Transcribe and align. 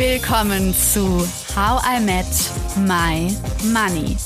Willkommen 0.00 0.74
zu 0.74 1.28
How 1.54 1.82
I 1.84 2.00
Met 2.00 2.24
My 2.78 3.36
Money, 3.70 4.16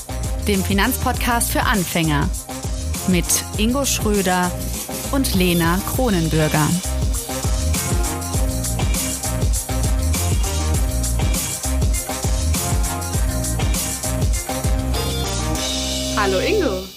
dem 0.47 0.63
Finanzpodcast 0.63 1.51
für 1.51 1.63
Anfänger 1.63 2.29
mit 3.09 3.25
Ingo 3.57 3.83
Schröder 3.83 4.49
und 5.11 5.35
Lena 5.35 5.77
Kronenbürger. 5.93 6.65
Hallo 16.15 16.39
Ingo. 16.39 16.87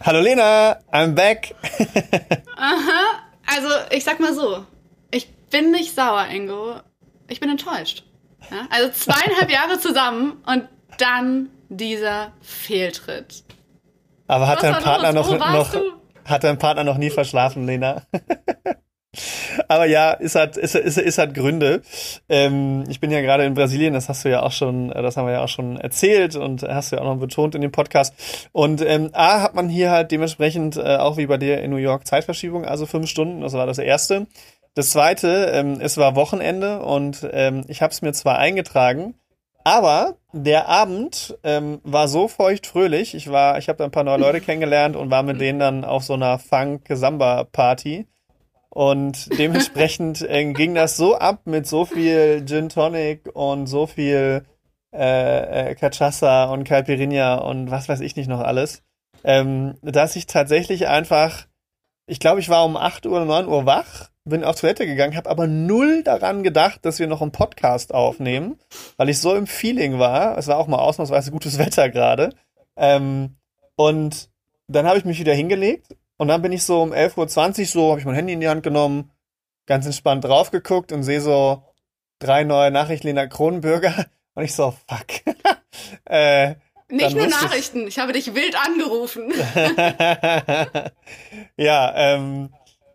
Hallo 0.00 0.20
Lena, 0.20 0.78
I'm 0.90 1.08
back. 1.08 1.54
Aha, 2.56 3.20
also 3.44 3.68
ich 3.90 4.02
sag 4.02 4.18
mal 4.18 4.34
so, 4.34 4.64
ich 5.10 5.30
bin 5.50 5.72
nicht 5.72 5.94
sauer, 5.94 6.26
Ingo. 6.28 6.76
Ich 7.28 7.40
bin 7.40 7.50
enttäuscht. 7.50 8.03
Ja? 8.50 8.66
Also 8.70 8.90
zweieinhalb 8.92 9.50
Jahre 9.50 9.78
zusammen 9.78 10.42
und 10.46 10.68
dann 10.98 11.50
dieser 11.68 12.32
Fehltritt. 12.40 13.44
Aber 14.26 14.46
hat 14.46 14.62
dein 14.62 14.82
Partner 14.82 15.12
noch, 15.12 15.30
noch 15.30 15.74
hat 16.24 16.44
dein 16.44 16.58
Partner 16.58 16.84
noch 16.84 16.96
nie 16.96 17.10
verschlafen, 17.10 17.66
Lena? 17.66 18.02
Aber 19.68 19.86
ja, 19.86 20.16
es 20.18 20.34
hat, 20.34 20.56
es, 20.56 20.74
es, 20.74 20.96
es 20.96 21.18
hat 21.18 21.34
Gründe. 21.34 21.82
Ähm, 22.28 22.84
ich 22.88 23.00
bin 23.00 23.10
ja 23.10 23.20
gerade 23.20 23.44
in 23.44 23.54
Brasilien, 23.54 23.94
das 23.94 24.08
hast 24.08 24.24
du 24.24 24.30
ja 24.30 24.42
auch 24.42 24.52
schon, 24.52 24.90
äh, 24.90 25.02
das 25.02 25.16
haben 25.16 25.26
wir 25.26 25.34
ja 25.34 25.44
auch 25.44 25.48
schon 25.48 25.76
erzählt 25.76 26.36
und 26.36 26.62
hast 26.62 26.90
du 26.90 26.96
ja 26.96 27.02
auch 27.02 27.14
noch 27.14 27.20
betont 27.20 27.54
in 27.54 27.60
dem 27.60 27.72
Podcast. 27.72 28.14
Und 28.52 28.80
ähm, 28.82 29.10
A 29.12 29.40
hat 29.40 29.54
man 29.54 29.68
hier 29.68 29.90
halt 29.90 30.10
dementsprechend 30.10 30.76
äh, 30.76 30.96
auch 30.96 31.16
wie 31.16 31.26
bei 31.26 31.36
dir 31.36 31.60
in 31.60 31.70
New 31.70 31.76
York 31.76 32.06
Zeitverschiebung, 32.06 32.64
also 32.64 32.86
fünf 32.86 33.08
Stunden, 33.08 33.40
das 33.40 33.52
war 33.52 33.66
das 33.66 33.78
erste. 33.78 34.26
Das 34.74 34.90
zweite, 34.90 35.50
ähm, 35.52 35.78
es 35.80 35.96
war 35.96 36.16
Wochenende 36.16 36.82
und 36.82 37.28
ähm, 37.32 37.64
ich 37.68 37.80
habe 37.80 37.92
es 37.92 38.02
mir 38.02 38.12
zwar 38.12 38.38
eingetragen, 38.38 39.14
aber 39.62 40.16
der 40.32 40.68
Abend 40.68 41.38
ähm, 41.42 41.80
war 41.84 42.08
so 42.08 42.28
feucht 42.28 42.66
fröhlich. 42.66 43.14
Ich 43.14 43.30
war, 43.30 43.56
ich 43.58 43.68
habe 43.68 43.78
da 43.78 43.84
ein 43.84 43.90
paar 43.90 44.04
neue 44.04 44.18
Leute 44.18 44.40
kennengelernt 44.42 44.96
und 44.96 45.10
war 45.10 45.22
mit 45.22 45.40
denen 45.40 45.58
dann 45.58 45.84
auf 45.84 46.04
so 46.04 46.14
einer 46.14 46.38
Funk-Samba-Party. 46.38 48.06
Und 48.68 49.38
dementsprechend 49.38 50.20
äh, 50.28 50.52
ging 50.52 50.74
das 50.74 50.96
so 50.96 51.16
ab 51.16 51.42
mit 51.44 51.66
so 51.66 51.84
viel 51.84 52.44
Gin 52.44 52.68
Tonic 52.68 53.30
und 53.32 53.68
so 53.68 53.86
viel 53.86 54.44
äh, 54.92 55.70
äh, 55.70 55.74
Cachaça 55.74 56.52
und 56.52 56.64
Caipirinha 56.64 57.36
und 57.36 57.70
was 57.70 57.88
weiß 57.88 58.00
ich 58.00 58.16
nicht 58.16 58.28
noch 58.28 58.40
alles, 58.40 58.82
ähm, 59.22 59.74
dass 59.82 60.16
ich 60.16 60.26
tatsächlich 60.26 60.88
einfach, 60.88 61.46
ich 62.06 62.20
glaube, 62.20 62.40
ich 62.40 62.48
war 62.48 62.64
um 62.64 62.76
8 62.76 63.06
Uhr, 63.06 63.24
9 63.24 63.46
Uhr 63.48 63.66
wach, 63.66 64.10
bin 64.24 64.44
auf 64.44 64.60
Toilette 64.60 64.86
gegangen, 64.86 65.16
habe 65.16 65.28
aber 65.28 65.46
null 65.46 66.02
daran 66.02 66.42
gedacht, 66.42 66.84
dass 66.84 66.98
wir 66.98 67.06
noch 67.06 67.20
einen 67.20 67.32
Podcast 67.32 67.92
aufnehmen, 67.92 68.58
weil 68.96 69.10
ich 69.10 69.20
so 69.20 69.34
im 69.34 69.46
Feeling 69.46 69.98
war. 69.98 70.38
Es 70.38 70.46
war 70.48 70.56
auch 70.56 70.66
mal 70.66 70.78
ausnahmsweise 70.78 71.30
gutes 71.30 71.58
Wetter 71.58 71.90
gerade. 71.90 72.34
Ähm, 72.76 73.36
und 73.76 74.30
dann 74.66 74.86
habe 74.86 74.98
ich 74.98 75.04
mich 75.04 75.18
wieder 75.18 75.34
hingelegt 75.34 75.94
und 76.16 76.28
dann 76.28 76.40
bin 76.42 76.52
ich 76.52 76.64
so 76.64 76.82
um 76.82 76.92
11.20 76.92 77.60
Uhr 77.60 77.66
so, 77.66 77.90
habe 77.90 78.00
ich 78.00 78.06
mein 78.06 78.14
Handy 78.14 78.32
in 78.32 78.40
die 78.40 78.48
Hand 78.48 78.62
genommen, 78.62 79.10
ganz 79.66 79.84
entspannt 79.84 80.24
drauf 80.24 80.50
geguckt 80.50 80.92
und 80.92 81.02
sehe 81.02 81.20
so 81.20 81.62
drei 82.18 82.44
neue 82.44 82.70
Nachrichten 82.70 83.08
Lena 83.08 83.26
Kronenbürger 83.26 84.06
und 84.34 84.44
ich 84.44 84.54
so, 84.54 84.74
fuck. 84.88 85.06
äh, 86.06 86.54
Nicht 86.88 87.14
nur 87.14 87.26
Nachrichten, 87.26 87.82
ich... 87.82 87.88
ich 87.88 87.98
habe 87.98 88.12
dich 88.12 88.34
wild 88.34 88.56
angerufen. 88.56 89.32
ja, 91.56 91.92
ähm, 91.96 92.50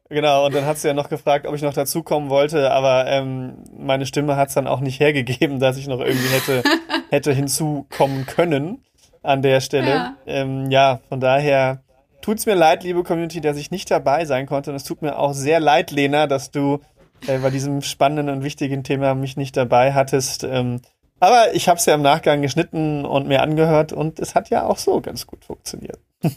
genau, 0.09 0.45
und 0.45 0.55
dann 0.55 0.65
hat 0.65 0.77
sie 0.77 0.87
ja 0.87 0.93
noch 0.93 1.09
gefragt, 1.09 1.47
ob 1.47 1.55
ich 1.55 1.61
noch 1.61 1.73
dazukommen 1.73 2.29
wollte, 2.29 2.71
aber 2.71 3.07
ähm, 3.07 3.63
meine 3.77 4.05
Stimme 4.05 4.35
hat 4.35 4.49
es 4.49 4.55
dann 4.55 4.67
auch 4.67 4.79
nicht 4.79 4.99
hergegeben, 4.99 5.59
dass 5.59 5.77
ich 5.77 5.87
noch 5.87 5.99
irgendwie 5.99 6.27
hätte, 6.27 6.63
hätte 7.09 7.33
hinzukommen 7.33 8.25
können 8.25 8.83
an 9.23 9.41
der 9.41 9.61
Stelle. 9.61 9.89
Ja, 9.89 10.17
ähm, 10.25 10.69
ja 10.71 10.99
von 11.09 11.19
daher 11.19 11.83
tut's 12.21 12.45
mir 12.45 12.55
leid, 12.55 12.83
liebe 12.83 13.03
Community, 13.03 13.41
dass 13.41 13.57
ich 13.57 13.71
nicht 13.71 13.89
dabei 13.91 14.25
sein 14.25 14.45
konnte. 14.45 14.71
Und 14.71 14.75
es 14.75 14.83
tut 14.83 15.01
mir 15.01 15.17
auch 15.17 15.33
sehr 15.33 15.59
leid, 15.59 15.91
Lena, 15.91 16.27
dass 16.27 16.51
du 16.51 16.79
äh, 17.27 17.39
bei 17.39 17.49
diesem 17.49 17.81
spannenden 17.81 18.29
und 18.29 18.43
wichtigen 18.43 18.83
Thema 18.83 19.15
mich 19.15 19.37
nicht 19.37 19.55
dabei 19.57 19.93
hattest. 19.93 20.43
Ähm, 20.43 20.81
aber 21.19 21.53
ich 21.53 21.67
habe 21.67 21.77
es 21.77 21.85
ja 21.85 21.95
im 21.95 22.01
Nachgang 22.01 22.41
geschnitten 22.41 23.05
und 23.05 23.27
mir 23.27 23.41
angehört 23.41 23.91
und 23.91 24.19
es 24.19 24.35
hat 24.35 24.49
ja 24.49 24.65
auch 24.65 24.77
so 24.77 25.01
ganz 25.01 25.27
gut 25.27 25.43
funktioniert. 25.43 25.99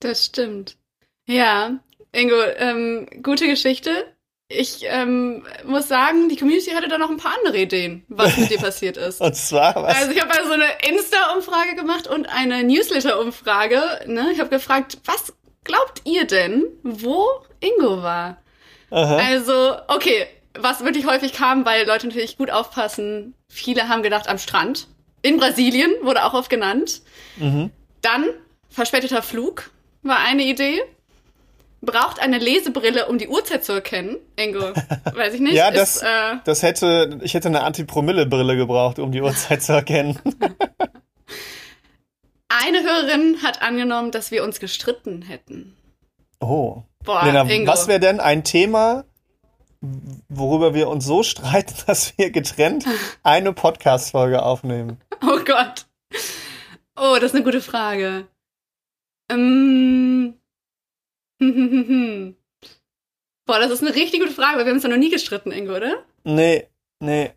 das 0.00 0.26
stimmt. 0.26 0.76
Ja, 1.26 1.78
Ingo, 2.14 2.36
ähm, 2.58 3.06
gute 3.22 3.46
Geschichte 3.46 4.14
ich 4.48 4.84
ähm, 4.84 5.42
muss 5.64 5.88
sagen, 5.88 6.28
die 6.28 6.36
Community 6.36 6.70
hatte 6.70 6.88
da 6.88 6.98
noch 6.98 7.10
ein 7.10 7.16
paar 7.16 7.34
andere 7.38 7.58
Ideen, 7.58 8.04
was 8.08 8.36
mit 8.36 8.50
dir 8.50 8.58
passiert 8.60 8.96
ist. 8.96 9.20
und 9.20 9.34
zwar 9.34 9.74
was? 9.76 9.96
Also 9.96 10.12
ich 10.12 10.20
habe 10.20 10.32
also 10.32 10.52
eine 10.52 10.68
Insta-Umfrage 10.88 11.74
gemacht 11.74 12.06
und 12.06 12.26
eine 12.26 12.62
Newsletter-Umfrage. 12.62 13.80
Ne? 14.06 14.30
Ich 14.32 14.40
habe 14.40 14.50
gefragt, 14.50 14.98
was 15.04 15.32
glaubt 15.64 16.02
ihr 16.04 16.26
denn, 16.26 16.64
wo 16.82 17.26
Ingo 17.60 18.02
war? 18.02 18.38
Aha. 18.90 19.16
Also, 19.16 19.76
okay, 19.88 20.26
was 20.56 20.84
wirklich 20.84 21.06
häufig 21.06 21.32
kam, 21.32 21.64
weil 21.64 21.86
Leute 21.86 22.06
natürlich 22.06 22.36
gut 22.36 22.50
aufpassen. 22.50 23.34
Viele 23.48 23.88
haben 23.88 24.02
gedacht 24.02 24.28
am 24.28 24.38
Strand. 24.38 24.88
In 25.22 25.38
Brasilien 25.38 25.90
wurde 26.02 26.22
auch 26.24 26.34
oft 26.34 26.50
genannt. 26.50 27.00
Mhm. 27.36 27.70
Dann 28.02 28.26
verspäteter 28.68 29.22
Flug 29.22 29.70
war 30.02 30.18
eine 30.18 30.42
Idee 30.42 30.82
braucht 31.84 32.20
eine 32.20 32.38
Lesebrille, 32.38 33.06
um 33.06 33.18
die 33.18 33.28
Uhrzeit 33.28 33.64
zu 33.64 33.72
erkennen. 33.72 34.16
Ingo, 34.36 34.60
weiß 35.14 35.34
ich 35.34 35.40
nicht. 35.40 35.54
ja, 35.54 35.70
das, 35.70 35.96
ist, 35.96 36.02
äh, 36.02 36.36
das 36.44 36.62
hätte, 36.62 37.18
ich 37.22 37.34
hätte 37.34 37.48
eine 37.48 37.62
Anti-Promille-Brille 37.62 38.56
gebraucht, 38.56 38.98
um 38.98 39.12
die 39.12 39.20
Uhrzeit 39.20 39.62
zu 39.62 39.72
erkennen. 39.72 40.18
eine 42.48 42.82
Hörerin 42.82 43.42
hat 43.42 43.62
angenommen, 43.62 44.10
dass 44.10 44.30
wir 44.30 44.44
uns 44.44 44.60
gestritten 44.60 45.22
hätten. 45.22 45.76
Oh. 46.40 46.82
Boah, 47.04 47.24
Lena, 47.24 47.42
Ingo. 47.42 47.70
was 47.70 47.88
wäre 47.88 48.00
denn 48.00 48.20
ein 48.20 48.44
Thema, 48.44 49.04
worüber 50.28 50.74
wir 50.74 50.88
uns 50.88 51.04
so 51.04 51.22
streiten, 51.22 51.74
dass 51.86 52.16
wir 52.18 52.30
getrennt 52.30 52.86
eine 53.22 53.52
Podcast-Folge 53.52 54.42
aufnehmen? 54.42 55.00
Oh 55.22 55.38
Gott. 55.44 55.86
Oh, 56.96 57.14
das 57.14 57.24
ist 57.24 57.34
eine 57.34 57.44
gute 57.44 57.60
Frage. 57.60 58.26
Ähm, 59.30 60.34
Boah, 63.46 63.58
das 63.58 63.70
ist 63.70 63.82
eine 63.82 63.94
richtig 63.94 64.20
gute 64.20 64.32
Frage, 64.32 64.56
weil 64.56 64.64
wir 64.64 64.70
haben 64.70 64.76
uns 64.76 64.84
ja 64.84 64.88
noch 64.88 64.96
nie 64.96 65.10
gestritten, 65.10 65.52
Ingo, 65.52 65.76
oder? 65.76 66.04
Nee, 66.24 66.68
nee. 67.00 67.30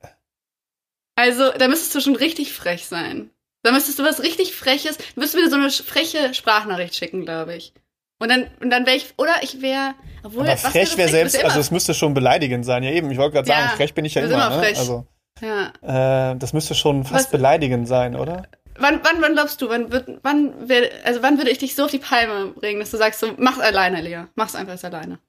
Also, 1.16 1.52
da 1.52 1.68
müsstest 1.68 1.96
du 1.96 2.00
schon 2.00 2.16
richtig 2.16 2.54
frech 2.54 2.86
sein. 2.86 3.30
Da 3.64 3.72
müsstest 3.72 4.00
du 4.00 4.04
was 4.04 4.24
richtig 4.24 4.54
Freches, 4.56 4.98
du 4.98 5.20
müsstest 5.20 5.44
mir 5.44 5.50
so 5.50 5.58
eine 5.58 5.70
freche 5.70 6.34
Sprachnachricht 6.34 6.96
schicken, 6.96 7.26
glaube 7.26 7.56
ich. 7.56 7.74
Und 8.20 8.30
dann, 8.30 8.48
und 8.62 8.70
dann 8.70 8.86
wäre 8.86 8.96
ich, 8.96 9.14
oder 9.18 9.34
ich 9.42 9.62
wäre, 9.62 9.94
obwohl. 10.24 10.48
Aber 10.48 10.58
frech 10.58 10.98
wäre 10.98 11.10
selbst, 11.10 11.44
also 11.44 11.60
es 11.60 11.70
müsste 11.70 11.94
schon 11.94 12.14
beleidigend 12.14 12.66
sein. 12.66 12.84
Ja, 12.84 12.92
eben, 12.92 13.12
ich 13.12 13.18
wollte 13.18 13.34
gerade 13.34 13.48
sagen, 13.48 13.68
ja, 13.70 13.76
frech 13.76 13.94
bin 13.94 14.06
ich 14.06 14.16
ja 14.16 14.22
immer, 14.24 14.48
immer 14.48 14.62
ne? 14.62 14.68
Also, 14.68 15.06
ja. 15.42 16.32
Äh, 16.32 16.38
das 16.38 16.54
müsste 16.54 16.74
schon 16.76 17.04
fast 17.04 17.26
was, 17.26 17.32
beleidigend 17.32 17.88
sein, 17.88 18.16
oder? 18.16 18.44
Wann, 18.80 19.02
wann, 19.04 19.22
wann 19.22 19.34
glaubst 19.34 19.62
du, 19.62 19.70
wann, 19.70 19.92
wird, 19.92 20.20
wann, 20.24 20.70
wär, 20.70 20.90
also 21.04 21.22
wann 21.22 21.38
würde 21.38 21.50
ich 21.52 21.58
dich 21.58 21.76
so 21.76 21.86
auf 21.86 21.92
die 21.92 22.00
Palme 22.00 22.52
bringen, 22.52 22.80
dass 22.80 22.92
du 22.92 22.98
sagst, 22.98 23.20
so, 23.20 23.34
mach's 23.38 23.60
alleine, 23.60 24.02
Lea. 24.02 24.26
Mach's 24.36 24.56
einfach 24.56 24.74
jetzt 24.74 24.86
alleine. 24.86 25.20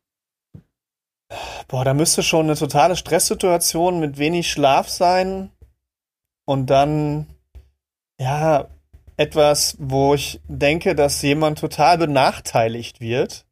Boah, 1.68 1.84
da 1.84 1.94
müsste 1.94 2.22
schon 2.22 2.46
eine 2.46 2.56
totale 2.56 2.96
Stresssituation 2.96 4.00
mit 4.00 4.18
wenig 4.18 4.50
Schlaf 4.50 4.88
sein. 4.88 5.50
Und 6.46 6.68
dann, 6.68 7.26
ja, 8.18 8.68
etwas, 9.18 9.76
wo 9.78 10.14
ich 10.14 10.40
denke, 10.48 10.94
dass 10.94 11.20
jemand 11.22 11.58
total 11.58 11.98
benachteiligt 11.98 13.00
wird. 13.00 13.46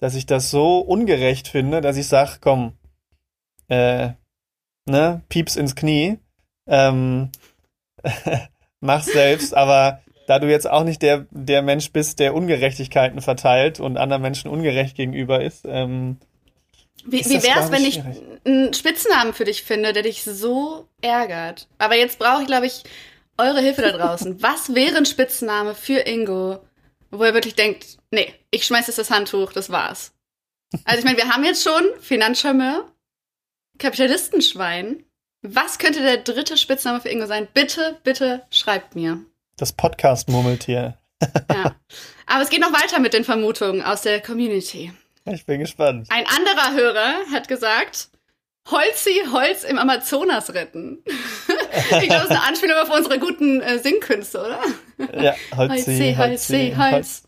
Dass 0.00 0.14
ich 0.14 0.26
das 0.26 0.50
so 0.50 0.78
ungerecht 0.78 1.48
finde, 1.48 1.80
dass 1.80 1.96
ich 1.96 2.08
sage, 2.08 2.38
komm, 2.40 2.72
äh, 3.68 4.10
ne, 4.86 5.22
Pieps 5.28 5.56
ins 5.56 5.74
Knie. 5.74 6.18
Ähm, 6.66 7.30
mach's 8.84 9.06
selbst, 9.06 9.54
aber 9.54 10.00
da 10.26 10.38
du 10.38 10.48
jetzt 10.48 10.68
auch 10.68 10.84
nicht 10.84 11.02
der, 11.02 11.26
der 11.30 11.62
Mensch 11.62 11.90
bist, 11.92 12.18
der 12.18 12.34
Ungerechtigkeiten 12.34 13.20
verteilt 13.20 13.80
und 13.80 13.96
anderen 13.96 14.22
Menschen 14.22 14.50
ungerecht 14.50 14.96
gegenüber 14.96 15.42
ist, 15.42 15.64
ähm, 15.66 16.18
wie, 17.06 17.20
ist 17.20 17.30
wie 17.30 17.42
wär's, 17.42 17.70
wenn 17.70 17.84
ich 17.84 18.00
einen 18.44 18.72
Spitznamen 18.72 19.34
für 19.34 19.44
dich 19.44 19.62
finde, 19.62 19.92
der 19.92 20.02
dich 20.02 20.22
so 20.22 20.88
ärgert? 21.02 21.68
Aber 21.76 21.96
jetzt 21.96 22.18
brauche 22.18 22.42
ich, 22.42 22.46
glaube 22.46 22.66
ich, 22.66 22.84
eure 23.36 23.60
Hilfe 23.60 23.82
da 23.82 23.92
draußen. 23.92 24.42
Was 24.42 24.74
wäre 24.74 24.96
ein 24.96 25.06
Spitzname 25.06 25.74
für 25.74 26.06
Ingo, 26.06 26.60
wo 27.10 27.22
er 27.22 27.34
wirklich 27.34 27.56
denkt, 27.56 27.98
nee, 28.10 28.32
ich 28.50 28.64
schmeiß 28.64 28.86
jetzt 28.86 28.98
das 28.98 29.10
Handtuch, 29.10 29.52
das 29.52 29.70
war's. 29.70 30.12
Also 30.84 31.00
ich 31.00 31.04
meine, 31.04 31.18
wir 31.18 31.28
haben 31.28 31.44
jetzt 31.44 31.62
schon 31.62 31.82
Finanzcharmeur, 32.00 32.90
Kapitalistenschwein, 33.78 35.04
was 35.44 35.78
könnte 35.78 36.00
der 36.00 36.18
dritte 36.18 36.56
Spitzname 36.56 37.00
für 37.00 37.10
Ingo 37.10 37.26
sein? 37.26 37.46
Bitte, 37.52 37.98
bitte 38.02 38.42
schreibt 38.50 38.96
mir. 38.96 39.20
Das 39.58 39.72
Podcast-Murmeltier. 39.72 40.96
ja. 41.52 41.76
Aber 42.26 42.42
es 42.42 42.48
geht 42.48 42.60
noch 42.60 42.72
weiter 42.72 42.98
mit 42.98 43.12
den 43.12 43.24
Vermutungen 43.24 43.82
aus 43.82 44.02
der 44.02 44.20
Community. 44.20 44.92
Ich 45.26 45.44
bin 45.44 45.60
gespannt. 45.60 46.08
Ein 46.10 46.24
anderer 46.26 46.74
Hörer 46.74 47.14
hat 47.30 47.48
gesagt, 47.48 48.08
Holzi 48.70 49.22
Holz 49.30 49.64
im 49.64 49.78
Amazonas 49.78 50.54
retten. 50.54 51.02
ich 51.46 51.88
glaube, 51.88 52.08
das 52.08 52.24
ist 52.24 52.30
eine 52.30 52.42
Anspielung 52.42 52.78
auf 52.78 52.90
unsere 52.90 53.18
guten 53.18 53.60
äh, 53.60 53.78
Singkünste, 53.78 54.40
oder? 54.40 54.60
Ja, 55.22 55.34
Holzi, 55.54 56.14
Holzi, 56.16 56.74
Holz. 56.76 57.22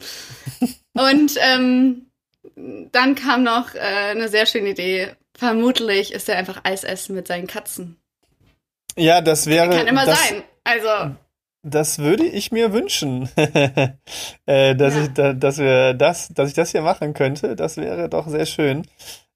Und 0.95 1.35
ähm, 1.39 2.07
dann 2.93 3.15
kam 3.15 3.43
noch 3.43 3.75
äh, 3.75 3.81
eine 4.11 4.29
sehr 4.29 4.47
schöne 4.47 4.71
Idee. 4.71 5.15
Vermutlich 5.37 6.13
ist 6.15 6.31
er 6.31 6.39
einfach 6.39 6.61
Eis 6.65 6.83
essen 6.83 7.15
mit 7.15 7.29
seinen 7.29 7.47
Katzen. 7.47 7.99
Ja, 8.97 9.21
das 9.21 9.47
wäre. 9.47 9.71
Kann 9.71 9.87
immer 9.87 10.07
das, 10.07 10.29
sein. 10.29 10.43
Also. 10.65 11.15
Das 11.63 11.99
würde 11.99 12.25
ich 12.25 12.53
mir 12.53 12.73
wünschen, 12.73 13.29
äh, 14.47 14.77
dass 14.77 14.95
ja. 14.95 15.03
ich, 15.03 15.13
da, 15.15 15.33
dass 15.33 15.59
wir 15.59 15.95
das, 15.95 16.29
dass 16.29 16.49
ich 16.49 16.55
das 16.55 16.71
hier 16.71 16.83
machen 16.83 17.13
könnte. 17.13 17.57
Das 17.57 17.77
wäre 17.77 18.09
doch 18.09 18.29
sehr 18.29 18.47
schön. 18.47 18.87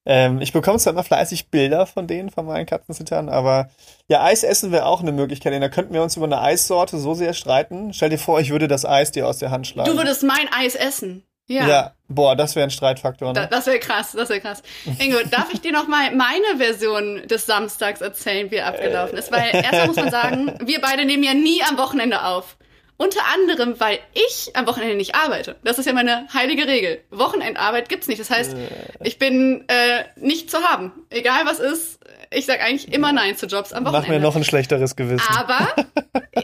Ähm, 0.07 0.41
ich 0.41 0.53
bekomme 0.53 0.79
zwar 0.79 0.93
immer 0.93 1.05
fleißig 1.05 1.51
Bilder 1.51 1.87
von 1.87 2.07
denen, 2.07 2.31
von 2.31 2.47
meinen 2.47 2.67
Katzenzittern, 2.67 3.29
aber 3.29 3.69
ja, 4.09 4.23
Eis 4.23 4.45
essen 4.45 4.73
wäre 4.73 4.87
auch 4.87 5.03
eine 5.03 5.13
Möglichkeit. 5.13 5.61
Da 5.61 5.69
könnten 5.69 5.93
wir 5.93 6.03
uns 6.03 6.17
über 6.17 6.27
eine 6.27 6.41
Eissorte 6.41 6.99
so 6.99 7.15
sehr 7.15 7.35
streiten. 7.35 7.93
Stell 7.93 8.11
dir 8.11 8.19
vor, 8.19 8.41
ich 8.41 8.51
würde 8.51 8.69
das 8.69 8.87
Eis 8.87 9.11
dir 9.11 9.27
aus 9.27 9.39
der 9.39 9.51
Hand 9.51 9.67
schlagen. 9.67 9.91
Du 9.91 9.97
würdest 9.97 10.23
mein 10.23 10.49
Eis 10.53 10.75
essen. 10.75 11.25
Ja. 11.51 11.67
ja. 11.67 11.95
boah, 12.07 12.37
das 12.37 12.55
wäre 12.55 12.65
ein 12.65 12.71
Streitfaktor. 12.71 13.33
Ne? 13.33 13.35
Da, 13.35 13.47
das 13.47 13.67
wäre 13.67 13.81
krass, 13.81 14.13
das 14.13 14.29
wäre 14.29 14.41
krass. 14.41 14.63
Ingo, 15.01 15.19
darf 15.29 15.53
ich 15.53 15.61
dir 15.61 15.73
noch 15.73 15.89
mal 15.89 16.15
meine 16.15 16.59
Version 16.59 17.27
des 17.27 17.45
Samstags 17.45 18.01
erzählen, 18.01 18.53
wie 18.53 18.57
er 18.57 18.69
abgelaufen 18.69 19.19
ist? 19.19 19.33
Weil 19.33 19.51
erstmal 19.53 19.87
muss 19.89 19.97
man 19.97 20.11
sagen, 20.11 20.55
wir 20.65 20.81
beide 20.81 21.05
nehmen 21.05 21.25
ja 21.25 21.35
nie 21.35 21.61
am 21.69 21.77
Wochenende 21.77 22.23
auf. 22.23 22.57
Unter 22.99 23.21
anderem, 23.35 23.81
weil 23.81 23.99
ich 24.13 24.55
am 24.55 24.67
Wochenende 24.69 24.95
nicht 24.95 25.15
arbeite. 25.17 25.57
Das 25.65 25.79
ist 25.79 25.87
ja 25.87 25.93
meine 25.93 26.29
heilige 26.33 26.69
Regel. 26.69 27.03
Wochenendarbeit 27.11 27.89
gibt's 27.89 28.07
nicht. 28.07 28.21
Das 28.21 28.31
heißt, 28.31 28.55
äh. 28.55 28.69
ich 29.03 29.19
bin 29.19 29.65
äh, 29.69 30.05
nicht 30.17 30.51
zu 30.51 30.59
haben. 30.59 30.93
Egal 31.09 31.47
was 31.47 31.59
ist, 31.59 31.99
ich 32.33 32.47
sag 32.47 32.61
eigentlich 32.61 32.93
immer 32.93 33.13
Nein 33.13 33.37
zu 33.37 33.47
Jobs 33.47 33.73
am 33.73 33.85
Wochenende. 33.85 34.09
Mach 34.09 34.15
mir 34.15 34.21
noch 34.21 34.37
ein 34.37 34.45
schlechteres 34.45 34.95
Gewissen. 34.95 35.27
Aber, 35.29 35.75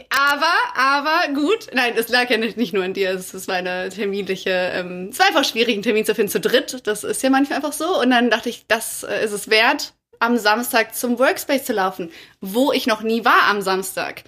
aber, 0.09 0.53
aber 0.75 1.33
gut. 1.33 1.67
Nein, 1.73 1.93
es 1.97 2.09
lag 2.09 2.29
ja 2.29 2.37
nicht, 2.37 2.57
nicht 2.57 2.73
nur 2.73 2.83
an 2.83 2.93
dir. 2.93 3.11
Es 3.11 3.47
war 3.47 3.55
eine 3.55 3.89
terminliche, 3.89 4.49
ähm, 4.49 5.09
es 5.11 5.19
war 5.19 5.27
einfach 5.27 5.45
schwierig, 5.45 5.75
einen 5.75 5.83
Termin 5.83 6.05
zu 6.05 6.13
finden 6.13 6.31
zu 6.31 6.41
dritt. 6.41 6.85
Das 6.85 7.03
ist 7.03 7.23
ja 7.23 7.29
manchmal 7.29 7.57
einfach 7.57 7.73
so. 7.73 7.99
Und 8.01 8.09
dann 8.09 8.29
dachte 8.29 8.49
ich, 8.49 8.67
das 8.67 9.03
äh, 9.03 9.23
ist 9.23 9.31
es 9.31 9.49
wert, 9.49 9.93
am 10.19 10.37
Samstag 10.37 10.93
zum 10.93 11.19
Workspace 11.19 11.63
zu 11.63 11.73
laufen, 11.73 12.11
wo 12.41 12.71
ich 12.71 12.87
noch 12.87 13.01
nie 13.01 13.23
war 13.23 13.43
am 13.49 13.61
Samstag. 13.61 14.23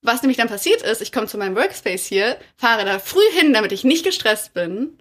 Was 0.00 0.22
nämlich 0.22 0.38
dann 0.38 0.48
passiert 0.48 0.82
ist, 0.82 1.02
ich 1.02 1.12
komme 1.12 1.26
zu 1.26 1.38
meinem 1.38 1.56
Workspace 1.56 2.06
hier, 2.06 2.36
fahre 2.56 2.84
da 2.84 2.98
früh 2.98 3.30
hin, 3.32 3.52
damit 3.52 3.72
ich 3.72 3.84
nicht 3.84 4.04
gestresst 4.04 4.54
bin. 4.54 4.98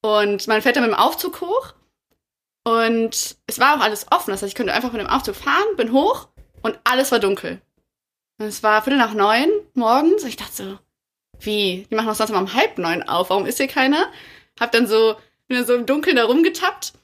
Und 0.00 0.46
man 0.48 0.62
fährt 0.62 0.76
dann 0.76 0.84
mit 0.84 0.92
dem 0.92 0.98
Aufzug 0.98 1.40
hoch. 1.40 1.74
Und 2.64 3.36
es 3.46 3.58
war 3.58 3.76
auch 3.76 3.80
alles 3.80 4.06
offen. 4.10 4.30
Das 4.30 4.42
heißt, 4.42 4.50
ich 4.50 4.56
konnte 4.56 4.72
einfach 4.72 4.92
mit 4.92 5.00
dem 5.00 5.08
Aufzug 5.08 5.36
fahren, 5.36 5.76
bin 5.76 5.92
hoch 5.92 6.28
und 6.62 6.78
alles 6.84 7.12
war 7.12 7.18
dunkel. 7.18 7.60
Und 8.38 8.46
es 8.46 8.62
war 8.62 8.82
Viertel 8.82 8.98
nach 8.98 9.14
neun 9.14 9.48
morgens. 9.74 10.22
Und 10.22 10.28
ich 10.28 10.36
dachte 10.36 10.52
so, 10.52 10.78
wie? 11.40 11.86
Die 11.90 11.94
machen 11.94 12.08
doch 12.08 12.14
sonst 12.14 12.30
immer 12.30 12.40
um 12.40 12.54
halb 12.54 12.78
neun 12.78 13.02
auf. 13.02 13.30
Warum 13.30 13.46
ist 13.46 13.58
hier 13.58 13.68
keiner? 13.68 14.10
Hab 14.58 14.72
dann 14.72 14.86
so, 14.86 15.14
bin 15.46 15.58
dann 15.58 15.66
so 15.66 15.74
im 15.74 15.86
Dunkeln 15.86 16.16
da 16.16 16.24
rumgetappt 16.24 16.94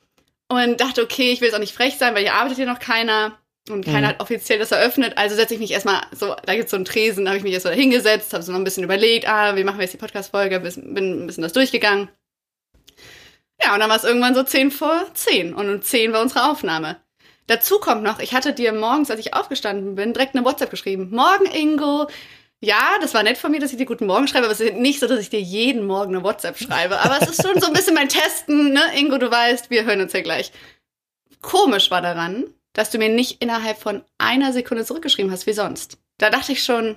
und 0.49 0.81
dachte, 0.81 1.03
okay, 1.03 1.31
ich 1.31 1.41
will 1.41 1.49
jetzt 1.49 1.55
auch 1.55 1.61
nicht 1.61 1.75
frech 1.75 1.97
sein, 1.99 2.15
weil 2.15 2.23
hier 2.23 2.35
arbeitet 2.35 2.57
hier 2.57 2.67
noch 2.67 2.81
keiner. 2.81 3.39
Und 3.69 3.85
keiner 3.85 4.01
mhm. 4.01 4.07
hat 4.07 4.21
offiziell 4.21 4.59
das 4.59 4.73
eröffnet, 4.73 5.17
also 5.17 5.37
setze 5.37 5.55
ich 5.55 5.61
mich 5.61 5.71
erstmal 5.71 6.01
so, 6.13 6.35
da 6.45 6.55
gibt's 6.55 6.71
so 6.71 6.77
einen 6.77 6.87
Tresen, 6.87 7.25
da 7.25 7.31
habe 7.31 7.39
ich 7.39 7.45
mich 7.45 7.53
erstmal 7.53 7.75
hingesetzt, 7.75 8.33
habe 8.33 8.43
so 8.43 8.51
noch 8.51 8.59
ein 8.59 8.65
bisschen 8.65 8.83
überlegt, 8.83 9.29
ah, 9.29 9.55
wie 9.55 9.65
machen 9.65 9.79
wir 9.79 9.83
jetzt 9.83 9.93
die 9.93 9.99
Podcast-Folge, 9.99 10.59
bin 10.61 11.23
ein 11.23 11.27
bisschen 11.27 11.43
das 11.43 11.53
durchgegangen. 11.53 12.09
Ja, 13.63 13.75
und 13.75 13.81
dann 13.81 13.91
war 13.91 13.97
es 13.97 14.05
irgendwann 14.05 14.35
so 14.35 14.43
10 14.43 14.71
vor 14.71 15.05
10 15.15 15.55
und 15.55 15.69
um 15.69 15.83
10 15.83 16.13
war 16.13 16.23
unsere 16.23 16.51
Aufnahme. 16.51 17.01
Dazu 17.47 17.81
kommt 17.81 18.03
noch, 18.03 18.21
ich 18.21 18.33
hatte 18.33 18.53
dir 18.53 18.73
morgens, 18.73 19.11
als 19.11 19.21
ich 19.21 19.35
aufgestanden 19.35 19.97
bin, 19.97 20.13
direkt 20.13 20.35
eine 20.37 20.45
WhatsApp 20.45 20.71
geschrieben. 20.71 21.11
Morgen, 21.11 21.47
Ingo. 21.47 22.09
Ja, 22.63 22.99
das 23.01 23.15
war 23.15 23.23
nett 23.23 23.39
von 23.39 23.51
mir, 23.51 23.59
dass 23.59 23.73
ich 23.73 23.79
dir 23.79 23.87
guten 23.87 24.07
Morgen 24.07 24.29
schreibe, 24.29 24.45
aber 24.45 24.53
es 24.53 24.61
ist 24.61 24.75
nicht 24.75 25.01
so, 25.01 25.07
dass 25.07 25.19
ich 25.19 25.31
dir 25.31 25.41
jeden 25.41 25.87
Morgen 25.87 26.15
eine 26.15 26.23
WhatsApp 26.23 26.59
schreibe. 26.59 27.01
Aber 27.01 27.21
es 27.21 27.31
ist 27.31 27.43
schon 27.43 27.59
so 27.61 27.67
ein 27.69 27.73
bisschen 27.73 27.95
mein 27.95 28.09
Testen, 28.09 28.73
ne? 28.73 28.83
Ingo, 28.97 29.19
du 29.19 29.31
weißt, 29.31 29.71
wir 29.71 29.85
hören 29.85 30.01
uns 30.01 30.13
ja 30.13 30.21
gleich. 30.21 30.53
Komisch 31.41 31.91
war 31.91 32.03
daran, 32.03 32.55
dass 32.75 32.91
du 32.91 32.99
mir 32.99 33.09
nicht 33.09 33.43
innerhalb 33.43 33.79
von 33.79 34.05
einer 34.19 34.53
Sekunde 34.53 34.85
zurückgeschrieben 34.85 35.33
hast, 35.33 35.47
wie 35.47 35.53
sonst. 35.53 35.99
Da 36.19 36.31
dachte 36.31 36.53
ich 36.53 36.63
schon, 36.63 36.97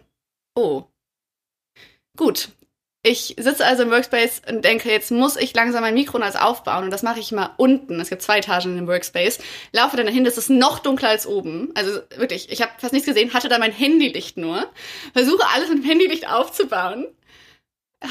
oh. 0.54 0.84
Gut. 2.18 2.50
Ich 3.06 3.36
sitze 3.38 3.66
also 3.66 3.84
im 3.84 3.92
Workspace 3.92 4.44
und 4.50 4.64
denke, 4.64 4.90
jetzt 4.90 5.12
muss 5.12 5.36
ich 5.36 5.54
langsam 5.54 5.82
mein 5.82 5.94
Mikro 5.94 6.20
als 6.20 6.38
aufbauen 6.38 6.86
und 6.86 6.92
das 6.92 7.04
mache 7.04 7.20
ich 7.20 7.34
immer 7.34 7.54
unten. 7.58 8.00
Es 8.00 8.10
gibt 8.10 8.22
zwei 8.22 8.38
Etagen 8.38 8.72
in 8.72 8.78
dem 8.78 8.88
Workspace. 8.88 9.40
Laufe 9.74 9.98
dann 9.98 10.06
dahin, 10.06 10.24
das 10.24 10.38
ist 10.38 10.50
noch 10.50 10.80
dunkler 10.80 11.10
als 11.10 11.28
oben. 11.28 11.72
Also 11.76 12.00
wirklich, 12.16 12.50
ich 12.50 12.62
habe 12.62 12.72
fast 12.78 12.94
nichts 12.94 13.06
gesehen, 13.06 13.34
hatte 13.34 13.50
da 13.50 13.60
mein 13.60 13.74
Handylicht 13.74 14.38
nur. 14.38 14.66
Versuche 15.12 15.44
alles 15.54 15.68
mit 15.68 15.80
dem 15.80 15.84
Handylicht 15.84 16.30
aufzubauen 16.30 17.08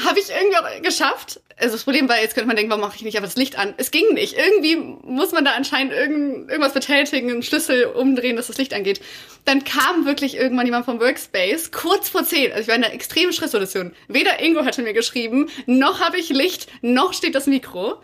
habe 0.05 0.19
ich 0.19 0.29
irgendwie 0.29 0.57
auch 0.57 0.81
geschafft. 0.81 1.39
Also 1.57 1.75
das 1.75 1.83
Problem 1.83 2.09
war, 2.09 2.19
jetzt 2.19 2.33
könnte 2.33 2.47
man 2.47 2.55
denken, 2.55 2.71
warum 2.71 2.81
mache 2.81 2.95
ich 2.95 3.03
nicht 3.03 3.15
einfach 3.15 3.29
das 3.29 3.37
Licht 3.37 3.57
an? 3.57 3.73
Es 3.77 3.91
ging 3.91 4.13
nicht. 4.13 4.35
Irgendwie 4.35 4.75
muss 4.75 5.31
man 5.31 5.45
da 5.45 5.51
anscheinend 5.51 5.93
irgend, 5.93 6.49
irgendwas 6.49 6.73
betätigen, 6.73 7.29
einen 7.29 7.43
Schlüssel 7.43 7.85
umdrehen, 7.85 8.35
dass 8.35 8.47
das 8.47 8.57
Licht 8.57 8.73
angeht. 8.73 9.01
Dann 9.45 9.63
kam 9.63 10.05
wirklich 10.05 10.35
irgendwann 10.35 10.65
jemand 10.65 10.85
vom 10.85 10.99
Workspace, 10.99 11.71
kurz 11.71 12.09
vor 12.09 12.23
zehn. 12.23 12.51
Also 12.51 12.63
ich 12.63 12.67
war 12.67 12.75
in 12.75 12.83
einer 12.83 12.93
extremen 12.93 13.33
Stresssituation. 13.33 13.93
Weder 14.07 14.41
Ingo 14.41 14.65
hatte 14.65 14.81
mir 14.81 14.93
geschrieben, 14.93 15.49
noch 15.65 15.99
habe 15.99 16.17
ich 16.17 16.29
Licht, 16.29 16.67
noch 16.81 17.13
steht 17.13 17.35
das 17.35 17.45
Mikro. 17.45 18.01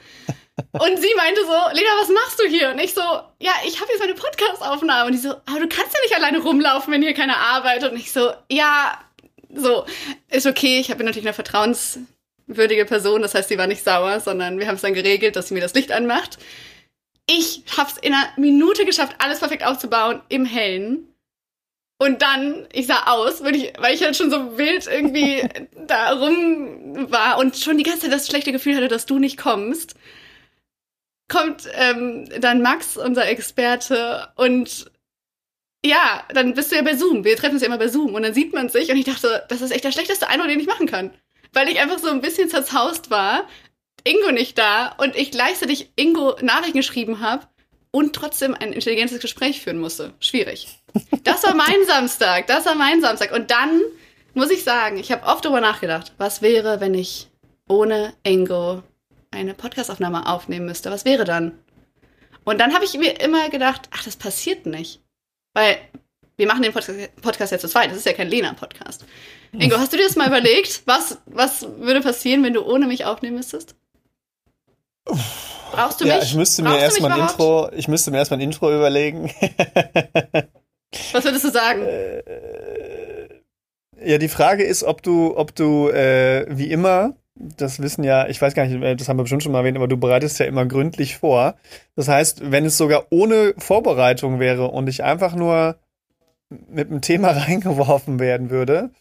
Und 0.71 1.00
sie 1.00 1.13
meinte 1.15 1.42
so, 1.42 1.57
Lena, 1.74 1.89
was 2.01 2.09
machst 2.09 2.39
du 2.39 2.47
hier? 2.47 2.71
Und 2.71 2.80
ich 2.80 2.94
so, 2.94 3.01
ja, 3.01 3.53
ich 3.65 3.80
habe 3.80 3.92
jetzt 3.92 4.00
meine 4.00 4.13
Podcast-Aufnahme. 4.13 5.07
Und 5.07 5.13
die 5.13 5.19
so, 5.19 5.30
aber 5.30 5.59
du 5.59 5.68
kannst 5.69 5.94
ja 5.94 6.01
nicht 6.03 6.15
alleine 6.15 6.39
rumlaufen, 6.39 6.94
wenn 6.94 7.01
hier 7.01 7.13
keiner 7.13 7.38
arbeitet. 7.38 7.92
Und 7.92 7.97
ich 7.97 8.12
so, 8.12 8.31
ja, 8.50 9.00
so, 9.54 9.86
ist 10.30 10.46
okay, 10.46 10.80
ich 10.80 10.92
habe 10.92 11.04
natürlich 11.04 11.28
eine 11.28 11.34
vertrauenswürdige 11.34 12.86
Person, 12.86 13.22
das 13.22 13.34
heißt, 13.34 13.50
sie 13.50 13.57
war 13.57 13.68
nicht 13.68 13.84
sauer, 13.84 14.19
sondern 14.19 14.60
wir 14.60 14.68
haben 14.68 14.75
es 14.75 14.81
dann 14.81 14.94
geregelt, 14.94 15.36
dass 15.36 15.48
sie 15.48 15.54
mir 15.54 15.62
das 15.62 15.74
Licht 15.74 15.92
anmacht. 15.92 16.38
Ich 17.25 17.63
habe 17.78 17.90
es 17.90 17.98
in 17.98 18.13
einer 18.13 18.30
Minute 18.38 18.86
geschafft, 18.86 19.16
alles 19.19 19.40
perfekt 19.40 19.63
aufzubauen 19.66 20.22
im 20.30 20.46
Hellen. 20.46 21.07
Und 22.01 22.22
dann, 22.22 22.66
ich 22.72 22.88
sah 22.88 23.07
aus, 23.07 23.44
weil 23.44 23.56
ich, 23.56 23.74
weil 23.78 23.94
ich 23.94 24.04
halt 24.04 24.16
schon 24.16 24.31
so 24.31 24.57
wild 24.57 24.88
irgendwie 24.88 25.44
da 25.88 26.13
rum 26.13 27.12
war 27.12 27.38
und 27.38 27.57
schon 27.57 27.78
die 27.78 27.84
ganze 27.84 28.02
Zeit 28.02 28.13
das 28.13 28.28
schlechte 28.28 28.52
Gefühl 28.52 28.75
hatte, 28.75 28.88
dass 28.88 29.06
du 29.06 29.19
nicht 29.19 29.38
kommst, 29.38 29.95
kommt 31.28 31.69
ähm, 31.74 32.28
dann 32.40 32.62
Max, 32.62 32.98
unser 32.98 33.28
Experte, 33.28 34.30
und 34.36 34.90
ja, 35.86 36.24
dann 36.33 36.54
bist 36.54 36.71
du 36.71 36.76
ja 36.76 36.81
bei 36.81 36.95
Zoom. 36.95 37.24
Wir 37.24 37.38
treffen 37.38 37.54
uns 37.54 37.62
ja 37.62 37.68
immer 37.68 37.78
bei 37.78 37.88
Zoom 37.88 38.14
und 38.14 38.24
dann 38.24 38.33
sieht 38.33 38.54
man 38.54 38.69
sich 38.69 38.90
und 38.90 38.98
ich 38.98 39.06
dachte, 39.06 39.45
das 39.48 39.62
ist 39.62 39.71
echt 39.71 39.83
der 39.83 39.92
schlechteste 39.92 40.28
Eindruck, 40.28 40.50
den 40.50 40.59
ich 40.59 40.68
machen 40.68 40.88
kann. 40.88 41.12
Weil 41.54 41.69
ich 41.69 41.80
einfach 41.80 42.00
so 42.00 42.09
ein 42.09 42.21
bisschen 42.21 42.50
zerzaust 42.50 43.09
war, 43.09 43.48
Ingo 44.04 44.31
nicht 44.31 44.57
da 44.57 44.95
und 44.98 45.16
ich 45.16 45.31
gleichzeitig 45.31 45.92
Ingo 45.95 46.36
Nachrichten 46.42 46.78
geschrieben 46.78 47.19
habe 47.21 47.48
und 47.92 48.16
trotzdem 48.16 48.54
ein 48.54 48.74
intelligentes 48.74 49.19
Gespräch 49.19 49.62
führen 49.62 49.80
musste. 49.80 50.14
Schwierig. 50.19 50.68
Das 51.24 51.44
war 51.44 51.56
mein 51.56 51.86
Samstag. 51.88 52.48
Das 52.48 52.66
war 52.66 52.76
mein 52.76 53.02
Samstag. 53.02 53.31
Und 53.31 53.52
dann 53.52 53.81
muss 54.33 54.52
ich 54.52 54.64
sagen, 54.64 54.98
ich 54.98 55.12
habe 55.12 55.26
oft 55.26 55.44
darüber 55.44 55.62
nachgedacht, 55.62 56.14
was 56.18 56.42
wäre, 56.42 56.80
wenn 56.80 56.94
ich 56.94 57.28
ohne 57.68 58.14
Ingo 58.24 58.83
eine 59.31 59.54
Podcastaufnahme 59.54 60.28
aufnehmen 60.28 60.66
müsste? 60.66 60.92
Was 60.92 61.06
wäre 61.06 61.24
dann? 61.24 61.57
Und 62.44 62.59
dann 62.59 62.74
habe 62.74 62.86
ich 62.86 62.98
mir 62.98 63.19
immer 63.21 63.50
gedacht, 63.50 63.90
ach, 63.92 64.04
das 64.04 64.16
passiert 64.16 64.66
nicht. 64.66 65.02
Weil 65.53 65.77
wir 66.37 66.47
machen 66.47 66.63
den 66.63 66.71
Podcast 66.71 67.51
jetzt 67.51 67.61
zu 67.61 67.68
zweit. 67.68 67.89
Das 67.89 67.97
ist 67.97 68.06
ja 68.06 68.13
kein 68.13 68.29
Lena-Podcast. 68.29 69.06
Ingo, 69.51 69.77
hast 69.77 69.91
du 69.91 69.97
dir 69.97 70.03
das 70.03 70.15
mal 70.15 70.27
überlegt? 70.27 70.83
Was, 70.85 71.18
was 71.25 71.68
würde 71.79 72.01
passieren, 72.01 72.44
wenn 72.44 72.53
du 72.53 72.65
ohne 72.65 72.87
mich 72.87 73.03
aufnehmen 73.03 73.35
müsstest? 73.35 73.75
Brauchst 75.71 76.01
du 76.01 76.06
ja, 76.06 76.15
mich? 76.15 76.25
Ich 76.25 76.35
müsste 76.35 76.63
mir 76.63 76.79
erstmal 76.79 77.11
ein 77.11 77.21
Intro, 77.21 77.69
ich 77.73 77.87
müsste 77.87 78.11
mir 78.11 78.18
erstmal 78.18 78.39
ein 78.39 78.44
Intro 78.44 78.73
überlegen. 78.73 79.25
was 81.11 81.23
würdest 81.23 81.44
du 81.44 81.51
sagen? 81.51 81.83
Äh, 81.83 83.39
ja, 84.03 84.18
die 84.18 84.29
Frage 84.29 84.63
ist, 84.63 84.83
ob 84.83 85.03
du, 85.03 85.35
ob 85.35 85.56
du 85.56 85.89
äh, 85.89 86.45
wie 86.49 86.71
immer 86.71 87.15
das 87.40 87.81
wissen 87.81 88.04
ja, 88.04 88.28
ich 88.28 88.42
weiß 88.42 88.54
gar 88.54 88.66
nicht, 88.66 88.81
äh, 88.81 88.96
das 88.96 89.08
haben 89.08 89.18
wir 89.18 89.24
bestimmt 89.24 89.44
schon 89.44 89.54
mal 89.54 89.60
erwähnt, 89.60 89.78
aber 89.78 89.88
du 89.88 89.98
bereitest 89.98 90.40
ja 90.40 90.46
immer 90.46 90.66
gründlich 90.66 91.18
vor. 91.18 91.56
Das 91.96 92.08
heißt, 92.08 92.52
wenn 92.52 92.66
es 92.66 92.78
sogar 92.78 93.08
ohne 93.10 93.54
Vorbereitung 93.58 94.40
wäre 94.40 94.68
und 94.68 94.88
ich 94.88 95.04
einfach 95.04 95.36
nur 95.36 95.78
mit 96.50 96.90
einem 96.90 97.02
Thema 97.02 97.30
reingeworfen 97.48 98.19
werden 98.19 98.50
würde, 98.50 98.92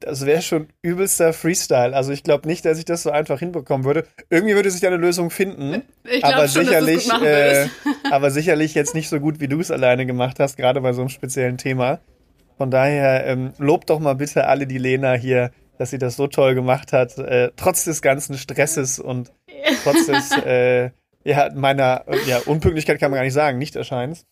das 0.00 0.24
wäre 0.24 0.40
schon 0.40 0.68
übelster 0.82 1.32
Freestyle. 1.32 1.94
Also 1.94 2.12
ich 2.12 2.22
glaube 2.22 2.48
nicht, 2.48 2.64
dass 2.64 2.78
ich 2.78 2.86
das 2.86 3.02
so 3.02 3.10
einfach 3.10 3.38
hinbekommen 3.38 3.84
würde. 3.84 4.06
Irgendwie 4.30 4.54
würde 4.54 4.70
sich 4.70 4.80
da 4.80 4.88
eine 4.88 4.96
Lösung 4.96 5.30
finden. 5.30 5.82
Ich 6.10 6.24
aber 6.24 6.48
schon, 6.48 6.64
sicherlich, 6.64 7.10
äh, 7.22 7.68
aber 8.10 8.30
sicherlich 8.30 8.74
jetzt 8.74 8.94
nicht 8.94 9.10
so 9.10 9.20
gut, 9.20 9.40
wie 9.40 9.48
du 9.48 9.60
es 9.60 9.70
alleine 9.70 10.06
gemacht 10.06 10.40
hast, 10.40 10.56
gerade 10.56 10.80
bei 10.80 10.94
so 10.94 11.02
einem 11.02 11.10
speziellen 11.10 11.58
Thema. 11.58 12.00
Von 12.56 12.70
daher 12.70 13.26
ähm, 13.26 13.52
lob 13.58 13.86
doch 13.86 14.00
mal 14.00 14.14
bitte 14.14 14.46
alle 14.46 14.66
die 14.66 14.78
Lena 14.78 15.14
hier 15.14 15.50
dass 15.80 15.88
sie 15.88 15.98
das 15.98 16.16
so 16.16 16.26
toll 16.26 16.54
gemacht 16.54 16.92
hat, 16.92 17.16
äh, 17.16 17.52
trotz 17.56 17.84
des 17.84 18.02
ganzen 18.02 18.36
Stresses 18.36 18.98
und 18.98 19.32
trotz 19.82 20.04
des, 20.04 20.30
äh, 20.44 20.90
ja, 21.24 21.48
meiner 21.54 22.04
ja, 22.26 22.36
Unpünktlichkeit 22.44 23.00
kann 23.00 23.10
man 23.10 23.16
gar 23.16 23.24
nicht 23.24 23.32
sagen, 23.32 23.56
nicht 23.56 23.76
erscheint. 23.76 24.26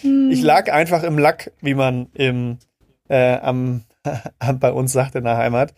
hm. 0.00 0.30
Ich 0.30 0.40
lag 0.40 0.72
einfach 0.72 1.02
im 1.02 1.18
Lack, 1.18 1.52
wie 1.60 1.74
man 1.74 2.06
im, 2.14 2.56
äh, 3.10 3.34
am, 3.34 3.82
bei 4.58 4.72
uns 4.72 4.92
sagt 4.92 5.14
in 5.14 5.24
der 5.24 5.36
Heimat. 5.36 5.74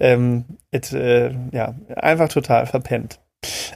Ähm, 0.00 0.44
it, 0.72 0.92
äh, 0.92 1.32
ja, 1.52 1.76
einfach 1.94 2.28
total 2.28 2.66
verpennt. 2.66 3.20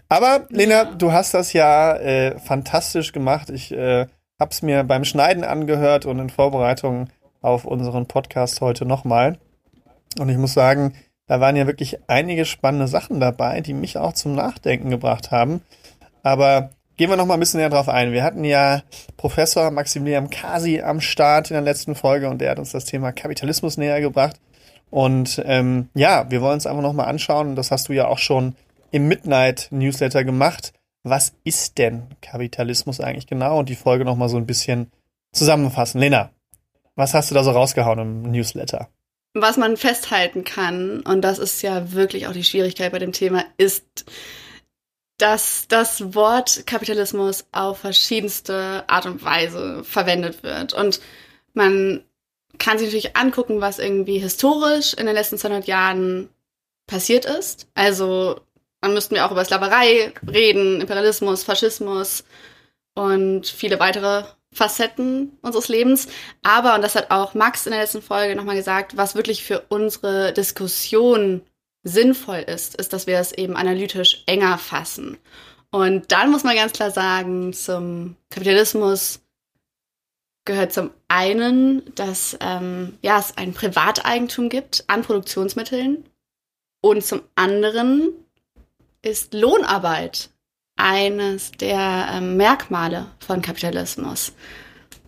Aber 0.08 0.48
Lena, 0.48 0.84
du 0.84 1.12
hast 1.12 1.32
das 1.32 1.52
ja 1.52 1.94
äh, 1.94 2.40
fantastisch 2.40 3.12
gemacht. 3.12 3.50
Ich 3.50 3.70
äh, 3.70 4.06
habe 4.40 4.50
es 4.50 4.62
mir 4.62 4.82
beim 4.82 5.04
Schneiden 5.04 5.44
angehört 5.44 6.06
und 6.06 6.18
in 6.18 6.28
Vorbereitung 6.28 7.08
auf 7.40 7.64
unseren 7.64 8.06
Podcast 8.06 8.60
heute 8.60 8.84
nochmal. 8.84 9.38
Und 10.18 10.28
ich 10.28 10.36
muss 10.36 10.54
sagen, 10.54 10.94
da 11.26 11.40
waren 11.40 11.56
ja 11.56 11.66
wirklich 11.66 11.98
einige 12.08 12.44
spannende 12.44 12.88
Sachen 12.88 13.20
dabei, 13.20 13.60
die 13.60 13.74
mich 13.74 13.96
auch 13.96 14.12
zum 14.12 14.34
Nachdenken 14.34 14.90
gebracht 14.90 15.30
haben. 15.30 15.62
Aber 16.22 16.70
gehen 16.96 17.08
wir 17.08 17.16
noch 17.16 17.26
mal 17.26 17.34
ein 17.34 17.40
bisschen 17.40 17.60
näher 17.60 17.70
drauf 17.70 17.88
ein. 17.88 18.12
Wir 18.12 18.24
hatten 18.24 18.44
ja 18.44 18.82
Professor 19.16 19.70
Maximilian 19.70 20.28
Kasi 20.28 20.82
am 20.82 21.00
Start 21.00 21.50
in 21.50 21.54
der 21.54 21.62
letzten 21.62 21.94
Folge 21.94 22.28
und 22.28 22.40
der 22.40 22.50
hat 22.50 22.58
uns 22.58 22.72
das 22.72 22.84
Thema 22.84 23.12
Kapitalismus 23.12 23.76
näher 23.76 24.00
gebracht. 24.00 24.40
Und 24.90 25.40
ähm, 25.46 25.88
ja, 25.94 26.30
wir 26.30 26.42
wollen 26.42 26.54
uns 26.54 26.66
einfach 26.66 26.82
noch 26.82 26.92
mal 26.92 27.04
anschauen. 27.04 27.54
Das 27.54 27.70
hast 27.70 27.88
du 27.88 27.92
ja 27.92 28.08
auch 28.08 28.18
schon 28.18 28.56
im 28.90 29.06
Midnight 29.06 29.68
Newsletter 29.70 30.24
gemacht. 30.24 30.72
Was 31.04 31.32
ist 31.44 31.78
denn 31.78 32.08
Kapitalismus 32.20 33.00
eigentlich 33.00 33.26
genau? 33.26 33.60
Und 33.60 33.68
die 33.68 33.76
Folge 33.76 34.04
noch 34.04 34.16
mal 34.16 34.28
so 34.28 34.36
ein 34.36 34.46
bisschen 34.46 34.90
zusammenfassen. 35.32 36.00
Lena, 36.00 36.30
was 36.96 37.14
hast 37.14 37.30
du 37.30 37.34
da 37.34 37.44
so 37.44 37.52
rausgehauen 37.52 37.98
im 37.98 38.22
Newsletter? 38.30 38.88
Was 39.34 39.56
man 39.56 39.76
festhalten 39.76 40.44
kann, 40.44 41.00
und 41.00 41.22
das 41.22 41.38
ist 41.38 41.62
ja 41.62 41.92
wirklich 41.92 42.26
auch 42.26 42.32
die 42.32 42.44
Schwierigkeit 42.44 42.92
bei 42.92 42.98
dem 42.98 43.12
Thema, 43.12 43.44
ist, 43.56 44.04
dass 45.18 45.66
das 45.68 46.14
Wort 46.14 46.66
Kapitalismus 46.66 47.46
auf 47.52 47.78
verschiedenste 47.78 48.84
Art 48.88 49.06
und 49.06 49.22
Weise 49.22 49.84
verwendet 49.84 50.42
wird. 50.42 50.72
Und 50.72 51.00
man 51.52 52.04
kann 52.58 52.78
sich 52.78 52.88
natürlich 52.88 53.16
angucken, 53.16 53.60
was 53.60 53.78
irgendwie 53.78 54.18
historisch 54.18 54.94
in 54.94 55.06
den 55.06 55.14
letzten 55.14 55.38
200 55.38 55.66
Jahren 55.66 56.28
passiert 56.86 57.24
ist. 57.24 57.68
Also, 57.74 58.40
man 58.80 58.94
müssten 58.94 59.14
wir 59.14 59.26
auch 59.26 59.30
über 59.30 59.44
Sklaverei 59.44 60.12
reden, 60.26 60.80
Imperialismus, 60.80 61.44
Faschismus 61.44 62.24
und 62.94 63.46
viele 63.46 63.78
weitere 63.78 64.24
Facetten 64.52 65.38
unseres 65.42 65.68
Lebens. 65.68 66.08
Aber, 66.42 66.74
und 66.74 66.82
das 66.82 66.94
hat 66.94 67.10
auch 67.10 67.34
Max 67.34 67.66
in 67.66 67.72
der 67.72 67.82
letzten 67.82 68.02
Folge 68.02 68.34
nochmal 68.34 68.56
gesagt, 68.56 68.96
was 68.96 69.14
wirklich 69.14 69.44
für 69.44 69.64
unsere 69.68 70.32
Diskussion 70.32 71.42
sinnvoll 71.82 72.40
ist, 72.40 72.74
ist, 72.76 72.92
dass 72.92 73.06
wir 73.06 73.18
es 73.18 73.32
eben 73.32 73.56
analytisch 73.56 74.22
enger 74.26 74.58
fassen. 74.58 75.16
Und 75.70 76.10
dann 76.12 76.30
muss 76.30 76.44
man 76.44 76.56
ganz 76.56 76.72
klar 76.72 76.90
sagen, 76.90 77.52
zum 77.52 78.16
Kapitalismus 78.28 79.20
gehört 80.44 80.72
zum 80.72 80.90
einen, 81.08 81.94
dass 81.94 82.36
ähm, 82.40 82.98
ja, 83.02 83.18
es 83.18 83.36
ein 83.36 83.54
Privateigentum 83.54 84.48
gibt 84.48 84.84
an 84.88 85.02
Produktionsmitteln 85.02 86.04
und 86.80 87.04
zum 87.04 87.22
anderen 87.36 88.12
ist 89.02 89.32
Lohnarbeit 89.32 90.30
eines 90.82 91.52
der 91.52 92.08
ähm, 92.12 92.36
Merkmale 92.36 93.06
von 93.18 93.42
Kapitalismus. 93.42 94.32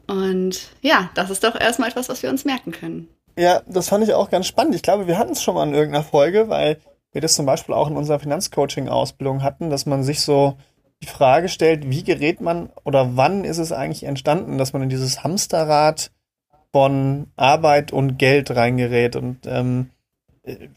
Und 0.07 0.71
ja, 0.81 1.11
das 1.15 1.31
ist 1.31 1.45
doch 1.45 1.59
erstmal 1.59 1.89
etwas, 1.89 2.09
was 2.09 2.23
wir 2.23 2.31
uns 2.31 2.45
merken 2.45 2.73
können. 2.73 3.09
Ja, 3.39 3.63
das 3.67 3.89
fand 3.89 4.05
ich 4.05 4.13
auch 4.13 4.31
ganz 4.31 4.47
spannend. 4.47 4.75
Ich 4.75 4.83
glaube, 4.83 5.07
wir 5.07 5.19
hatten 5.19 5.33
es 5.33 5.43
schon 5.43 5.55
mal 5.55 5.67
in 5.67 5.75
irgendeiner 5.75 6.05
Folge, 6.05 6.49
weil 6.49 6.79
wir 7.13 7.21
das 7.21 7.35
zum 7.35 7.47
Beispiel 7.47 7.75
auch 7.75 7.89
in 7.89 7.97
unserer 7.97 8.19
Finanzcoaching-Ausbildung 8.19 9.43
hatten, 9.43 9.71
dass 9.71 9.87
man 9.87 10.03
sich 10.03 10.21
so 10.21 10.57
die 11.03 11.09
Frage 11.09 11.49
stellt, 11.49 11.89
wie 11.91 12.05
gerät 12.05 12.41
man 12.41 12.71
oder 12.85 13.17
wann 13.17 13.45
ist 13.45 13.59
es 13.59 13.73
eigentlich 13.73 14.05
entstanden, 14.05 14.59
dass 14.59 14.73
man 14.73 14.83
in 14.83 14.89
dieses 14.89 15.25
Hamsterrad 15.25 16.11
von 16.73 17.29
Arbeit 17.37 17.93
und 17.93 18.19
Geld 18.19 18.51
reingerät. 18.55 19.17
Und 19.17 19.41
ähm, 19.47 19.91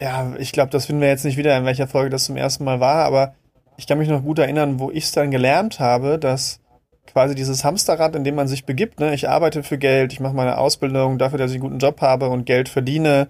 ja, 0.01 0.35
ich 0.37 0.51
glaube, 0.51 0.71
das 0.71 0.85
finden 0.85 1.01
wir 1.01 1.09
jetzt 1.09 1.25
nicht 1.25 1.37
wieder, 1.37 1.55
in 1.57 1.65
welcher 1.65 1.87
Folge 1.87 2.09
das 2.09 2.25
zum 2.25 2.37
ersten 2.37 2.63
Mal 2.63 2.79
war, 2.79 3.05
aber 3.05 3.35
ich 3.77 3.87
kann 3.87 3.97
mich 3.97 4.09
noch 4.09 4.23
gut 4.23 4.39
erinnern, 4.39 4.79
wo 4.79 4.91
ich 4.91 5.05
es 5.05 5.11
dann 5.11 5.31
gelernt 5.31 5.79
habe, 5.79 6.17
dass 6.19 6.59
quasi 7.07 7.35
dieses 7.35 7.63
Hamsterrad, 7.63 8.15
in 8.15 8.23
dem 8.23 8.35
man 8.35 8.47
sich 8.47 8.65
begibt, 8.65 8.99
ne, 8.99 9.13
ich 9.13 9.29
arbeite 9.29 9.63
für 9.63 9.77
Geld, 9.77 10.13
ich 10.13 10.19
mache 10.19 10.35
meine 10.35 10.57
Ausbildung 10.57 11.17
dafür, 11.17 11.37
dass 11.37 11.51
ich 11.51 11.55
einen 11.55 11.63
guten 11.63 11.79
Job 11.79 12.01
habe 12.01 12.29
und 12.29 12.45
Geld 12.45 12.69
verdiene, 12.69 13.27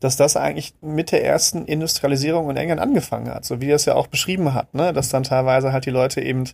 dass 0.00 0.16
das 0.16 0.36
eigentlich 0.36 0.74
mit 0.80 1.10
der 1.10 1.24
ersten 1.24 1.64
Industrialisierung 1.64 2.48
in 2.50 2.56
England 2.56 2.80
angefangen 2.80 3.28
hat, 3.28 3.44
so 3.44 3.60
wie 3.60 3.70
er 3.70 3.76
es 3.76 3.84
ja 3.84 3.94
auch 3.94 4.06
beschrieben 4.06 4.54
hat, 4.54 4.72
ne, 4.74 4.92
dass 4.92 5.08
dann 5.08 5.24
teilweise 5.24 5.72
halt 5.72 5.86
die 5.86 5.90
Leute 5.90 6.20
eben 6.20 6.44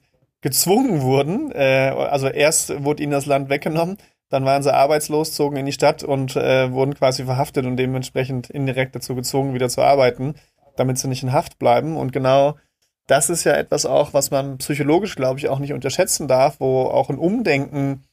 gezwungen 0.41 1.03
wurden, 1.03 1.53
äh, 1.53 1.93
also 1.95 2.29
erst 2.29 2.83
wurde 2.83 3.03
ihnen 3.03 3.13
das 3.13 3.27
Land 3.27 3.51
weggenommen, 3.51 3.99
dann 4.31 4.45
waren 4.45 4.63
sie 4.63 4.75
arbeitslos, 4.75 5.33
zogen 5.33 5.57
in 5.57 5.67
die 5.67 5.73
Stadt 5.73 6.03
und 6.03 6.35
äh, 6.35 6.73
wurden 6.73 6.95
quasi 6.95 7.25
verhaftet 7.25 7.67
und 7.67 7.77
dementsprechend 7.77 8.51
indirekt 8.51 8.97
dazu 8.97 9.15
gezwungen, 9.15 9.55
wieder 9.55 9.69
zu 9.69 9.81
arbeiten, 9.81 10.35
damit 10.77 10.99
sie 10.99 11.07
nicht 11.07 11.23
in 11.23 11.33
Haft 11.33 11.59
bleiben. 11.61 11.97
Und 11.97 12.13
genau 12.13 12.57
das 13.07 13.31
ist 13.31 13.45
ja 13.45 13.53
etwas 13.53 13.87
auch, 13.87 14.15
was 14.15 14.31
man 14.31 14.59
psychologisch, 14.59 15.17
glaube 15.17 15.39
ich, 15.39 15.49
auch 15.49 15.59
nicht 15.59 15.73
unterschätzen 15.73 16.29
darf, 16.29 16.61
wo 16.61 16.83
auch 16.85 17.11
ein 17.11 17.19
Umdenken 17.19 18.05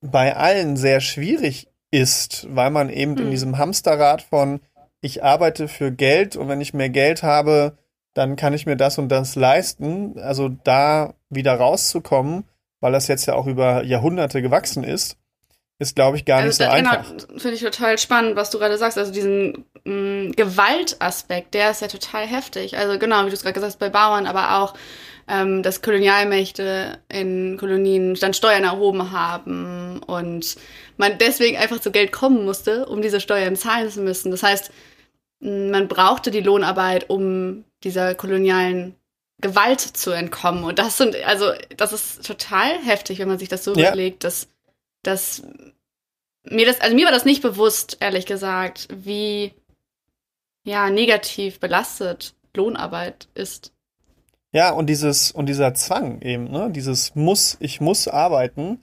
bei 0.00 0.36
allen 0.36 0.76
sehr 0.76 1.00
schwierig 1.00 1.68
ist, 1.90 2.46
weil 2.50 2.70
man 2.70 2.90
eben 2.90 3.16
hm. 3.16 3.24
in 3.24 3.30
diesem 3.30 3.58
Hamsterrad 3.58 4.22
von 4.22 4.60
ich 5.00 5.22
arbeite 5.22 5.68
für 5.68 5.92
Geld 5.92 6.36
und 6.36 6.48
wenn 6.48 6.60
ich 6.60 6.74
mehr 6.74 6.88
Geld 6.90 7.22
habe, 7.22 7.76
dann 8.14 8.36
kann 8.36 8.54
ich 8.54 8.66
mir 8.66 8.76
das 8.76 8.98
und 8.98 9.08
das 9.08 9.36
leisten. 9.36 10.18
Also 10.18 10.48
da 10.48 11.14
wieder 11.28 11.54
rauszukommen, 11.54 12.44
weil 12.80 12.92
das 12.92 13.08
jetzt 13.08 13.26
ja 13.26 13.34
auch 13.34 13.46
über 13.46 13.84
Jahrhunderte 13.84 14.42
gewachsen 14.42 14.84
ist, 14.84 15.18
ist, 15.78 15.94
glaube 15.94 16.16
ich, 16.16 16.24
gar 16.24 16.38
also, 16.38 16.48
nicht 16.48 16.56
so 16.56 16.64
einfach. 16.64 17.04
Genau, 17.04 17.38
finde 17.38 17.56
ich 17.56 17.60
total 17.60 17.98
spannend, 17.98 18.36
was 18.36 18.50
du 18.50 18.58
gerade 18.58 18.78
sagst. 18.78 18.96
Also 18.96 19.12
diesen 19.12 19.66
mh, 19.84 20.28
mm, 20.28 20.32
Gewaltaspekt, 20.32 21.54
der 21.54 21.70
ist 21.70 21.82
ja 21.82 21.88
total 21.88 22.26
heftig. 22.26 22.78
Also 22.78 22.98
genau, 22.98 23.24
wie 23.24 23.28
du 23.28 23.34
es 23.34 23.42
gerade 23.42 23.54
gesagt 23.54 23.72
hast, 23.72 23.78
bei 23.78 23.90
Bauern, 23.90 24.26
aber 24.26 24.58
auch, 24.58 24.74
ähm, 25.28 25.62
dass 25.62 25.82
Kolonialmächte 25.82 26.98
in 27.08 27.58
Kolonien 27.58 28.14
dann 28.14 28.32
Steuern 28.32 28.64
erhoben 28.64 29.10
haben 29.10 30.00
und 30.06 30.56
man 30.96 31.18
deswegen 31.18 31.58
einfach 31.58 31.80
zu 31.80 31.90
Geld 31.90 32.10
kommen 32.12 32.44
musste, 32.44 32.86
um 32.86 33.02
diese 33.02 33.20
Steuern 33.20 33.56
zahlen 33.56 33.90
zu 33.90 34.00
müssen. 34.00 34.30
Das 34.30 34.42
heißt, 34.42 34.70
mm, 35.40 35.70
man 35.70 35.88
brauchte 35.88 36.30
die 36.30 36.40
Lohnarbeit, 36.40 37.10
um 37.10 37.64
dieser 37.84 38.14
kolonialen 38.14 38.94
Gewalt 39.42 39.80
zu 39.80 40.12
entkommen. 40.12 40.64
Und 40.64 40.78
das 40.78 40.96
sind, 40.96 41.14
also, 41.26 41.52
das 41.76 41.92
ist 41.92 42.26
total 42.26 42.78
heftig, 42.82 43.18
wenn 43.18 43.28
man 43.28 43.38
sich 43.38 43.50
das 43.50 43.64
so 43.64 43.74
ja. 43.74 43.88
überlegt, 43.88 44.24
dass 44.24 44.48
dass 45.06 45.42
mir 46.44 46.66
das, 46.66 46.80
also 46.80 46.94
mir 46.94 47.04
war 47.04 47.12
das 47.12 47.24
nicht 47.24 47.42
bewusst, 47.42 47.98
ehrlich 48.00 48.26
gesagt, 48.26 48.88
wie 48.90 49.52
ja 50.64 50.90
negativ 50.90 51.60
belastet 51.60 52.34
Lohnarbeit 52.54 53.28
ist. 53.34 53.72
Ja, 54.52 54.70
und 54.70 54.86
dieses, 54.86 55.32
und 55.32 55.46
dieser 55.46 55.74
Zwang 55.74 56.22
eben, 56.22 56.50
ne? 56.50 56.70
Dieses 56.70 57.14
muss, 57.14 57.56
ich 57.60 57.80
muss 57.80 58.08
arbeiten. 58.08 58.82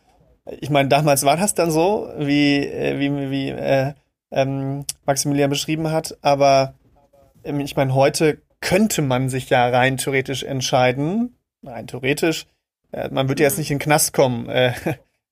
Ich 0.59 0.69
meine, 0.69 0.89
damals 0.89 1.23
war 1.23 1.37
das 1.37 1.55
dann 1.55 1.71
so, 1.71 2.11
wie, 2.17 2.59
äh, 2.59 2.99
wie, 2.99 3.31
wie 3.31 3.49
äh, 3.49 3.93
ähm, 4.31 4.85
Maximilian 5.05 5.49
beschrieben 5.49 5.89
hat, 5.89 6.17
aber 6.21 6.75
ähm, 7.43 7.59
ich 7.59 7.75
meine, 7.75 7.93
heute 7.95 8.41
könnte 8.59 9.01
man 9.01 9.29
sich 9.29 9.49
ja 9.49 9.67
rein 9.67 9.97
theoretisch 9.97 10.43
entscheiden, 10.43 11.35
rein 11.63 11.87
theoretisch, 11.87 12.45
äh, 12.91 13.09
man 13.09 13.29
würde 13.29 13.43
jetzt 13.43 13.53
mhm. 13.53 13.59
nicht 13.59 13.71
in 13.71 13.77
den 13.77 13.83
Knast 13.83 14.13
kommen, 14.13 14.49
äh, 14.49 14.73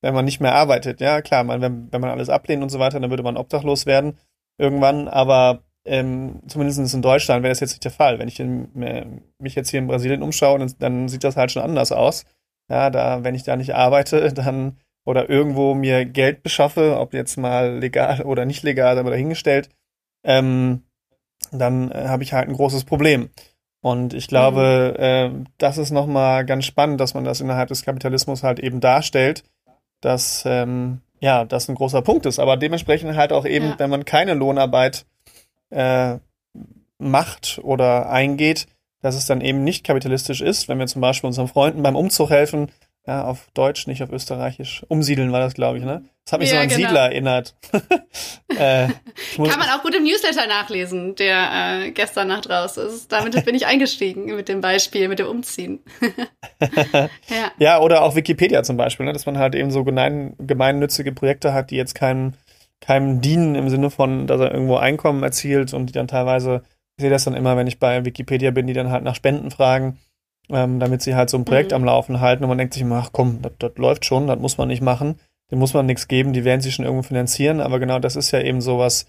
wenn 0.01 0.13
man 0.13 0.25
nicht 0.25 0.41
mehr 0.41 0.55
arbeitet. 0.55 0.99
Ja, 0.99 1.21
klar, 1.21 1.43
man, 1.43 1.61
wenn, 1.61 1.91
wenn 1.91 2.01
man 2.01 2.09
alles 2.09 2.29
ablehnt 2.29 2.63
und 2.63 2.69
so 2.69 2.79
weiter, 2.79 2.99
dann 2.99 3.09
würde 3.09 3.23
man 3.23 3.37
obdachlos 3.37 3.85
werden 3.85 4.17
irgendwann, 4.57 5.07
aber 5.07 5.63
ähm, 5.85 6.41
zumindest 6.47 6.93
in 6.93 7.01
Deutschland 7.01 7.43
wäre 7.43 7.51
das 7.51 7.59
jetzt 7.59 7.71
nicht 7.71 7.83
der 7.83 7.91
Fall. 7.91 8.19
Wenn 8.19 8.27
ich 8.27 8.39
in, 8.39 8.81
äh, 8.81 9.05
mich 9.39 9.55
jetzt 9.55 9.69
hier 9.69 9.79
in 9.79 9.87
Brasilien 9.87 10.21
umschaue, 10.21 10.59
dann, 10.59 10.73
dann 10.79 11.07
sieht 11.09 11.23
das 11.23 11.37
halt 11.37 11.51
schon 11.51 11.63
anders 11.63 11.91
aus. 11.91 12.25
Ja, 12.69 12.89
da, 12.89 13.23
wenn 13.23 13.35
ich 13.35 13.43
da 13.43 13.55
nicht 13.55 13.73
arbeite, 13.73 14.31
dann 14.33 14.77
oder 15.03 15.29
irgendwo 15.29 15.73
mir 15.73 16.05
Geld 16.05 16.43
beschaffe, 16.43 16.97
ob 16.99 17.13
jetzt 17.13 17.37
mal 17.37 17.79
legal 17.79 18.21
oder 18.25 18.45
nicht 18.45 18.63
legal, 18.63 18.97
aber 18.97 19.09
dahingestellt, 19.09 19.69
ähm, 20.23 20.83
dann 21.51 21.91
äh, 21.91 22.07
habe 22.07 22.23
ich 22.23 22.33
halt 22.33 22.47
ein 22.47 22.55
großes 22.55 22.83
Problem. 22.83 23.29
Und 23.83 24.13
ich 24.13 24.27
glaube, 24.27 24.93
mhm. 24.95 25.43
äh, 25.43 25.45
das 25.57 25.79
ist 25.79 25.89
nochmal 25.89 26.45
ganz 26.45 26.65
spannend, 26.65 27.01
dass 27.01 27.15
man 27.15 27.23
das 27.23 27.41
innerhalb 27.41 27.69
des 27.69 27.83
Kapitalismus 27.83 28.43
halt 28.43 28.59
eben 28.59 28.79
darstellt, 28.79 29.43
dass 30.01 30.43
ähm, 30.45 31.01
ja 31.19 31.45
das 31.45 31.69
ein 31.69 31.75
großer 31.75 32.01
Punkt 32.01 32.25
ist. 32.25 32.39
Aber 32.39 32.57
dementsprechend 32.57 33.15
halt 33.15 33.31
auch 33.31 33.45
eben, 33.45 33.69
ja. 33.69 33.79
wenn 33.79 33.89
man 33.89 34.05
keine 34.05 34.33
Lohnarbeit 34.33 35.05
äh, 35.69 36.17
macht 36.97 37.59
oder 37.63 38.09
eingeht, 38.09 38.67
dass 39.01 39.15
es 39.15 39.25
dann 39.25 39.41
eben 39.41 39.63
nicht 39.63 39.83
kapitalistisch 39.83 40.41
ist. 40.41 40.67
Wenn 40.67 40.79
wir 40.79 40.87
zum 40.87 41.01
Beispiel 41.01 41.27
unseren 41.27 41.47
Freunden 41.47 41.81
beim 41.81 41.95
Umzug 41.95 42.29
helfen, 42.29 42.71
Ja, 43.07 43.23
auf 43.23 43.49
Deutsch, 43.55 43.87
nicht 43.87 44.03
auf 44.03 44.11
Österreichisch. 44.11 44.85
Umsiedeln 44.87 45.31
war 45.31 45.39
das, 45.39 45.55
glaube 45.55 45.79
ich, 45.79 45.83
ne? 45.83 46.03
Das 46.23 46.33
hat 46.33 46.39
mich 46.39 46.51
ja, 46.51 46.57
so 46.57 46.61
an 46.61 46.69
genau. 46.69 46.87
Siedler 46.87 47.01
erinnert. 47.01 47.55
äh, 48.49 48.87
Kann 49.37 49.59
man 49.59 49.69
auch 49.69 49.81
gut 49.81 49.95
im 49.95 50.03
Newsletter 50.03 50.45
nachlesen, 50.45 51.15
der 51.15 51.49
äh, 51.51 51.91
gestern 51.91 52.27
Nacht 52.27 52.47
raus 52.47 52.77
ist. 52.77 53.11
Damit 53.11 53.43
bin 53.43 53.55
ich 53.55 53.65
eingestiegen 53.65 54.25
mit 54.35 54.47
dem 54.49 54.61
Beispiel, 54.61 55.07
mit 55.07 55.17
dem 55.17 55.25
Umziehen. 55.25 55.79
ja. 57.27 57.51
ja, 57.57 57.79
oder 57.79 58.03
auch 58.03 58.15
Wikipedia 58.15 58.61
zum 58.61 58.77
Beispiel, 58.77 59.07
ne? 59.07 59.13
dass 59.13 59.25
man 59.25 59.39
halt 59.39 59.55
eben 59.55 59.71
so 59.71 59.83
gemein, 59.83 60.35
gemeinnützige 60.37 61.11
Projekte 61.11 61.55
hat, 61.55 61.71
die 61.71 61.77
jetzt 61.77 61.95
keinem, 61.95 62.33
keinem 62.81 63.19
dienen 63.19 63.55
im 63.55 63.69
Sinne 63.69 63.89
von, 63.89 64.27
dass 64.27 64.39
er 64.39 64.51
irgendwo 64.51 64.75
Einkommen 64.75 65.23
erzielt 65.23 65.73
und 65.73 65.87
die 65.87 65.93
dann 65.93 66.07
teilweise, 66.07 66.61
ich 66.97 67.01
sehe 67.01 67.09
das 67.09 67.23
dann 67.23 67.33
immer, 67.33 67.57
wenn 67.57 67.65
ich 67.65 67.79
bei 67.79 68.05
Wikipedia 68.05 68.51
bin, 68.51 68.67
die 68.67 68.73
dann 68.73 68.91
halt 68.91 69.03
nach 69.03 69.15
Spenden 69.15 69.49
fragen 69.49 69.97
ähm, 70.53 70.79
damit 70.79 71.01
sie 71.01 71.15
halt 71.15 71.29
so 71.29 71.37
ein 71.37 71.45
Projekt 71.45 71.71
mhm. 71.71 71.77
am 71.77 71.85
Laufen 71.85 72.19
halten 72.19 72.43
und 72.43 72.49
man 72.49 72.57
denkt 72.57 72.73
sich 72.73 72.83
immer, 72.83 73.03
ach 73.03 73.09
komm, 73.11 73.41
das, 73.41 73.53
das 73.59 73.71
läuft 73.75 74.05
schon, 74.05 74.27
das 74.27 74.39
muss 74.39 74.57
man 74.57 74.67
nicht 74.67 74.81
machen, 74.81 75.19
dem 75.49 75.59
muss 75.59 75.73
man 75.73 75.85
nichts 75.85 76.07
geben, 76.07 76.33
die 76.33 76.45
werden 76.45 76.61
sich 76.61 76.75
schon 76.75 76.85
irgendwo 76.85 77.03
finanzieren, 77.03 77.59
aber 77.59 77.79
genau 77.79 77.99
das 77.99 78.15
ist 78.15 78.31
ja 78.31 78.41
eben 78.41 78.61
sowas, 78.61 79.05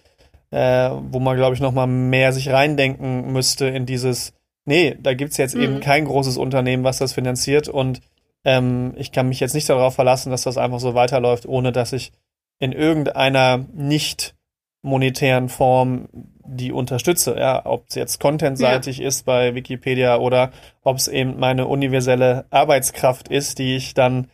äh, 0.51 0.91
wo 1.11 1.19
man, 1.21 1.37
glaube 1.37 1.55
ich, 1.55 1.61
nochmal 1.61 1.87
mehr 1.87 2.33
sich 2.33 2.51
reindenken 2.51 3.33
müsste 3.33 3.67
in 3.67 3.87
dieses, 3.87 4.35
nee, 4.65 4.97
da 5.01 5.15
gibt's 5.15 5.37
jetzt 5.37 5.55
mhm. 5.55 5.63
eben 5.63 5.81
kein 5.81 6.05
großes 6.05 6.37
Unternehmen, 6.37 6.85
was 6.85 6.99
das 6.99 7.13
finanziert 7.13 7.69
und 7.69 8.01
ähm, 8.45 8.95
ich 8.97 9.13
kann 9.13 9.29
mich 9.29 9.41
jetzt 9.41 9.55
nicht 9.55 9.69
darauf 9.69 9.95
verlassen, 9.95 10.31
dass 10.31 10.43
das 10.43 10.59
einfach 10.59 10.81
so 10.81 10.95
weiterläuft, 10.95 11.47
ohne 11.47 11.73
dass 11.73 11.93
ich 11.93 12.13
in 12.59 12.73
irgendeiner 12.73 13.65
nicht 13.73 14.35
monetären 14.83 15.49
Form 15.49 16.09
die 16.45 16.73
unterstütze, 16.73 17.37
ja, 17.39 17.65
ob 17.65 17.89
es 17.89 17.95
jetzt 17.95 18.21
contentseitig 18.21 18.99
ja. 18.99 19.09
ist 19.09 19.25
bei 19.25 19.55
Wikipedia 19.55 20.17
oder 20.17 20.53
ob 20.83 20.97
es 20.97 21.09
eben 21.09 21.39
meine 21.39 21.67
universelle 21.67 22.45
Arbeitskraft 22.51 23.29
ist, 23.29 23.59
die 23.59 23.77
ich 23.77 23.95
dann 23.95 24.29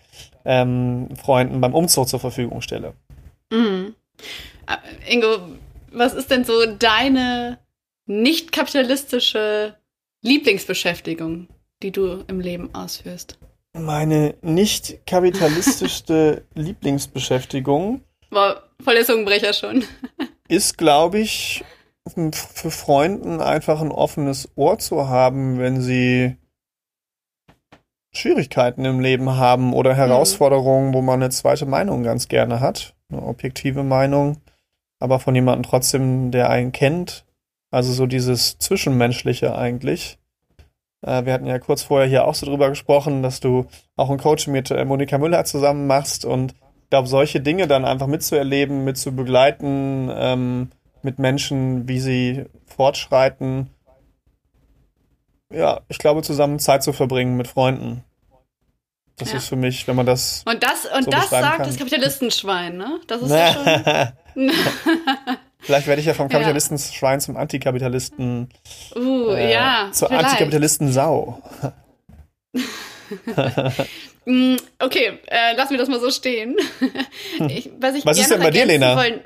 ähm, 0.44 1.08
Freunden 1.16 1.60
beim 1.60 1.74
Umzug 1.74 2.08
zur 2.08 2.20
Verfügung 2.20 2.60
stelle. 2.60 2.94
Mhm. 3.50 3.94
Äh, 4.66 5.12
Ingo, 5.12 5.38
was 5.92 6.14
ist 6.14 6.30
denn 6.30 6.44
so 6.44 6.66
deine 6.66 7.58
nicht 8.06 8.52
kapitalistische 8.52 9.76
Lieblingsbeschäftigung, 10.22 11.48
die 11.82 11.92
du 11.92 12.24
im 12.26 12.40
Leben 12.40 12.74
ausführst? 12.74 13.38
Meine 13.74 14.34
nicht 14.42 15.06
kapitalistischste 15.06 16.44
Lieblingsbeschäftigung. 16.54 18.02
War 18.30 18.62
voll 18.82 18.94
der 18.94 19.04
Zungenbrecher 19.04 19.52
schon. 19.52 19.84
ist, 20.48 20.78
glaube 20.78 21.20
ich, 21.20 21.64
für 22.32 22.70
Freunden 22.70 23.40
einfach 23.40 23.80
ein 23.80 23.92
offenes 23.92 24.48
Ohr 24.56 24.78
zu 24.78 25.08
haben, 25.08 25.58
wenn 25.58 25.80
sie 25.80 26.36
Schwierigkeiten 28.12 28.84
im 28.84 29.00
Leben 29.00 29.36
haben 29.36 29.72
oder 29.72 29.92
mhm. 29.92 29.96
Herausforderungen, 29.96 30.94
wo 30.94 31.02
man 31.02 31.22
eine 31.22 31.30
zweite 31.30 31.66
Meinung 31.66 32.02
ganz 32.02 32.28
gerne 32.28 32.60
hat, 32.60 32.94
eine 33.10 33.22
objektive 33.22 33.82
Meinung, 33.82 34.38
aber 34.98 35.20
von 35.20 35.34
jemandem 35.34 35.68
trotzdem, 35.68 36.30
der 36.30 36.50
einen 36.50 36.72
kennt. 36.72 37.24
Also 37.70 37.92
so 37.92 38.06
dieses 38.06 38.58
Zwischenmenschliche 38.58 39.54
eigentlich. 39.54 40.18
Äh, 41.02 41.26
wir 41.26 41.32
hatten 41.34 41.46
ja 41.46 41.58
kurz 41.58 41.82
vorher 41.82 42.08
hier 42.08 42.26
auch 42.26 42.34
so 42.34 42.46
drüber 42.46 42.70
gesprochen, 42.70 43.22
dass 43.22 43.40
du 43.40 43.66
auch 43.96 44.10
ein 44.10 44.18
Coach 44.18 44.46
mit 44.46 44.70
äh, 44.70 44.84
Monika 44.84 45.18
Müller 45.18 45.44
zusammen 45.44 45.86
machst 45.86 46.24
und 46.24 46.54
ich 46.88 46.90
glaube, 46.90 47.08
solche 47.08 47.42
Dinge 47.42 47.66
dann 47.66 47.84
einfach 47.84 48.06
mitzuerleben, 48.06 48.84
mitzubegleiten, 48.84 50.10
ähm, 50.10 50.70
mit 51.04 51.18
Menschen, 51.18 51.88
wie 51.88 52.00
sie 52.00 52.46
fortschreiten. 52.66 53.70
Ja, 55.52 55.80
ich 55.88 55.98
glaube, 55.98 56.22
zusammen 56.22 56.58
Zeit 56.58 56.82
zu 56.82 56.92
verbringen 56.92 57.36
mit 57.36 57.48
Freunden. 57.48 58.04
Das 59.16 59.32
ja. 59.32 59.38
ist 59.38 59.48
für 59.48 59.56
mich, 59.56 59.88
wenn 59.88 59.96
man 59.96 60.06
das. 60.06 60.44
Und 60.46 60.62
das, 60.62 60.86
und 60.86 61.04
so 61.04 61.10
das 61.10 61.30
sagt 61.30 61.56
kann. 61.56 61.66
das 61.66 61.76
Kapitalistenschwein, 61.76 62.76
ne? 62.76 63.00
Das 63.08 63.22
ist 63.22 63.30
ja 63.30 63.52
schon. 63.52 64.12
Vielleicht 65.60 65.86
werde 65.88 66.00
ich 66.00 66.06
ja 66.06 66.14
vom 66.14 66.28
Kapitalistenschwein 66.28 67.20
zum 67.20 67.36
Antikapitalisten. 67.36 68.48
Uh, 68.94 69.30
äh, 69.30 69.52
ja. 69.52 69.88
Zur 69.92 70.10
Antikapitalisten-Sau. 70.10 71.42
Mm, 74.28 74.56
okay, 74.78 75.20
äh, 75.26 75.56
lassen 75.56 75.70
wir 75.70 75.78
das 75.78 75.88
mal 75.88 76.00
so 76.00 76.10
stehen. 76.10 76.54
ich, 77.48 77.70
was, 77.80 77.94
ich 77.94 78.04
was 78.04 78.18
ist 78.18 78.30
denn 78.30 78.42
bei 78.42 78.50
dir, 78.50 78.66
Lena? 78.66 78.94
Wollen, 78.94 79.20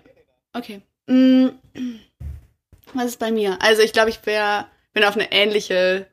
okay. 0.53 0.81
Mm, 1.07 1.49
was 2.95 3.07
ist 3.07 3.19
bei 3.19 3.31
mir? 3.31 3.59
Also 3.61 3.83
ich 3.83 3.93
glaube, 3.93 4.11
ich 4.11 4.25
wär, 4.27 4.69
bin 4.93 5.05
auf 5.05 5.17
eine 5.17 5.33
ähnliche 5.33 6.07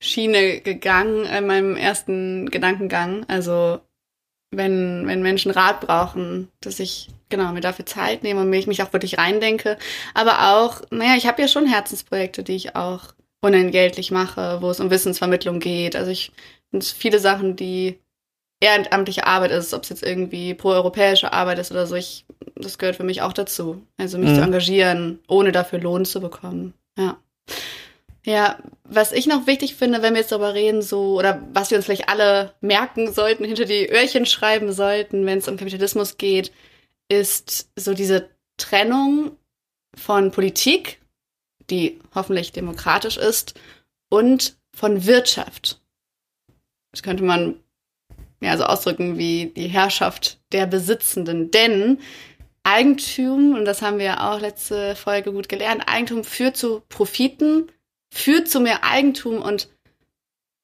Schiene 0.00 0.60
gegangen 0.60 1.24
in 1.26 1.46
meinem 1.46 1.76
ersten 1.76 2.50
Gedankengang. 2.50 3.24
Also 3.28 3.80
wenn, 4.50 5.06
wenn 5.06 5.22
Menschen 5.22 5.50
Rat 5.50 5.80
brauchen, 5.80 6.48
dass 6.60 6.80
ich 6.80 7.08
genau 7.28 7.52
mir 7.52 7.60
dafür 7.60 7.86
Zeit 7.86 8.22
nehme 8.22 8.40
und 8.40 8.50
mich, 8.50 8.66
mich 8.66 8.82
auch 8.82 8.92
wirklich 8.92 9.18
reindenke. 9.18 9.78
Aber 10.14 10.52
auch, 10.52 10.82
naja, 10.90 11.16
ich 11.16 11.26
habe 11.26 11.40
ja 11.40 11.48
schon 11.48 11.66
Herzensprojekte, 11.66 12.42
die 12.42 12.56
ich 12.56 12.76
auch 12.76 13.14
unentgeltlich 13.40 14.10
mache, 14.10 14.60
wo 14.60 14.70
es 14.70 14.80
um 14.80 14.90
Wissensvermittlung 14.90 15.58
geht. 15.58 15.96
Also 15.96 16.10
ich 16.10 16.32
viele 16.80 17.18
Sachen, 17.18 17.56
die 17.56 17.98
ehrenamtliche 18.62 19.26
Arbeit 19.26 19.50
ist, 19.50 19.74
ob 19.74 19.82
es 19.82 19.88
jetzt 19.88 20.02
irgendwie 20.04 20.54
proeuropäische 20.54 21.32
Arbeit 21.32 21.58
ist 21.58 21.72
oder 21.72 21.86
so, 21.86 21.96
ich, 21.96 22.24
das 22.54 22.78
gehört 22.78 22.96
für 22.96 23.04
mich 23.04 23.20
auch 23.20 23.32
dazu. 23.32 23.84
Also 23.98 24.18
mich 24.18 24.30
mhm. 24.30 24.34
zu 24.36 24.40
engagieren, 24.40 25.18
ohne 25.26 25.50
dafür 25.50 25.80
Lohn 25.80 26.04
zu 26.04 26.20
bekommen. 26.20 26.72
Ja. 26.96 27.18
Ja, 28.24 28.58
was 28.84 29.10
ich 29.10 29.26
noch 29.26 29.48
wichtig 29.48 29.74
finde, 29.74 30.00
wenn 30.00 30.14
wir 30.14 30.20
jetzt 30.20 30.30
darüber 30.30 30.54
reden, 30.54 30.80
so, 30.80 31.18
oder 31.18 31.42
was 31.52 31.70
wir 31.70 31.76
uns 31.76 31.86
vielleicht 31.86 32.08
alle 32.08 32.54
merken 32.60 33.12
sollten, 33.12 33.44
hinter 33.44 33.64
die 33.64 33.90
Öhrchen 33.90 34.26
schreiben 34.26 34.72
sollten, 34.72 35.26
wenn 35.26 35.38
es 35.38 35.48
um 35.48 35.56
Kapitalismus 35.56 36.18
geht, 36.18 36.52
ist 37.08 37.68
so 37.74 37.94
diese 37.94 38.28
Trennung 38.58 39.32
von 39.96 40.30
Politik, 40.30 41.00
die 41.68 41.98
hoffentlich 42.14 42.52
demokratisch 42.52 43.16
ist, 43.16 43.58
und 44.08 44.56
von 44.72 45.04
Wirtschaft. 45.04 45.80
Das 46.92 47.02
könnte 47.02 47.24
man 47.24 47.56
ja 48.42 48.56
so 48.56 48.64
ausdrücken 48.64 49.18
wie 49.18 49.52
die 49.56 49.68
Herrschaft 49.68 50.40
der 50.52 50.66
Besitzenden. 50.66 51.50
Denn 51.50 51.98
Eigentum, 52.64 53.54
und 53.54 53.64
das 53.64 53.82
haben 53.82 53.98
wir 53.98 54.04
ja 54.04 54.32
auch 54.32 54.40
letzte 54.40 54.94
Folge 54.94 55.32
gut 55.32 55.48
gelernt, 55.48 55.84
Eigentum 55.86 56.24
führt 56.24 56.56
zu 56.56 56.82
Profiten, 56.88 57.70
führt 58.12 58.48
zu 58.48 58.60
mehr 58.60 58.84
Eigentum 58.84 59.42
und 59.42 59.68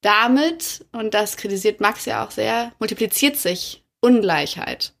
damit, 0.01 0.85
und 0.93 1.13
das 1.13 1.35
kritisiert 1.35 1.81
Max 1.81 2.05
ja 2.05 2.25
auch 2.25 2.31
sehr, 2.31 2.71
multipliziert 2.79 3.35
sich 3.35 3.83
Ungleichheit. 4.01 4.93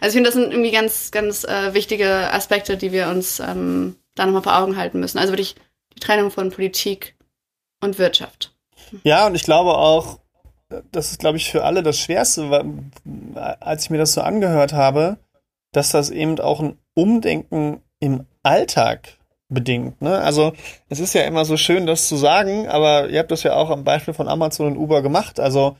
Also 0.00 0.08
ich 0.08 0.14
finde, 0.14 0.28
das 0.28 0.34
sind 0.34 0.50
irgendwie 0.50 0.70
ganz, 0.70 1.10
ganz 1.10 1.44
äh, 1.44 1.74
wichtige 1.74 2.32
Aspekte, 2.32 2.78
die 2.78 2.92
wir 2.92 3.08
uns 3.08 3.40
ähm, 3.40 3.96
da 4.14 4.24
nochmal 4.24 4.42
vor 4.42 4.56
Augen 4.56 4.76
halten 4.76 5.00
müssen. 5.00 5.18
Also 5.18 5.32
wirklich 5.32 5.56
die 5.94 6.00
Trennung 6.00 6.30
von 6.30 6.50
Politik 6.50 7.16
und 7.82 7.98
Wirtschaft. 7.98 8.54
Ja, 9.04 9.26
und 9.26 9.34
ich 9.34 9.42
glaube 9.42 9.76
auch, 9.76 10.20
das 10.92 11.12
ist, 11.12 11.20
glaube 11.20 11.36
ich, 11.36 11.50
für 11.50 11.64
alle 11.64 11.82
das 11.82 11.98
Schwerste, 11.98 12.50
weil, 12.50 12.64
als 13.60 13.84
ich 13.84 13.90
mir 13.90 13.98
das 13.98 14.14
so 14.14 14.20
angehört 14.20 14.72
habe, 14.72 15.18
dass 15.72 15.90
das 15.90 16.10
eben 16.10 16.38
auch 16.40 16.60
ein 16.60 16.78
Umdenken 16.94 17.82
im 18.00 18.26
Alltag 18.42 19.18
bedingt. 19.48 20.02
Ne? 20.02 20.18
Also 20.18 20.52
es 20.88 20.98
ist 20.98 21.14
ja 21.14 21.22
immer 21.22 21.44
so 21.44 21.56
schön, 21.56 21.86
das 21.86 22.08
zu 22.08 22.16
sagen, 22.16 22.66
aber 22.68 23.08
ihr 23.08 23.20
habt 23.20 23.30
das 23.30 23.42
ja 23.42 23.54
auch 23.54 23.70
am 23.70 23.84
Beispiel 23.84 24.14
von 24.14 24.28
Amazon 24.28 24.66
und 24.66 24.76
Uber 24.76 25.02
gemacht. 25.02 25.38
Also 25.38 25.76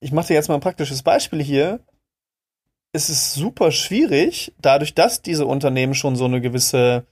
ich 0.00 0.12
mache 0.12 0.28
dir 0.28 0.34
jetzt 0.34 0.48
mal 0.48 0.54
ein 0.54 0.60
praktisches 0.60 1.02
Beispiel 1.02 1.42
hier. 1.42 1.80
Es 2.92 3.10
ist 3.10 3.34
super 3.34 3.70
schwierig, 3.70 4.54
dadurch, 4.60 4.94
dass 4.94 5.22
diese 5.22 5.46
Unternehmen 5.46 5.94
schon 5.94 6.16
so 6.16 6.24
eine 6.24 6.40
gewisse 6.40 7.06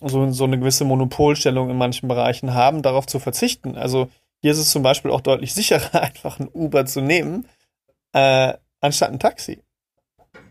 so, 0.00 0.30
so 0.30 0.44
eine 0.44 0.58
gewisse 0.58 0.84
Monopolstellung 0.84 1.70
in 1.70 1.76
manchen 1.76 2.08
Bereichen 2.08 2.54
haben, 2.54 2.82
darauf 2.82 3.06
zu 3.06 3.18
verzichten. 3.18 3.76
Also 3.76 4.08
hier 4.42 4.52
ist 4.52 4.58
es 4.58 4.70
zum 4.70 4.82
Beispiel 4.82 5.10
auch 5.10 5.20
deutlich 5.20 5.54
sicherer, 5.54 6.02
einfach 6.02 6.38
ein 6.38 6.48
Uber 6.52 6.84
zu 6.84 7.00
nehmen, 7.00 7.46
äh, 8.12 8.52
anstatt 8.80 9.10
ein 9.10 9.20
Taxi. 9.20 9.62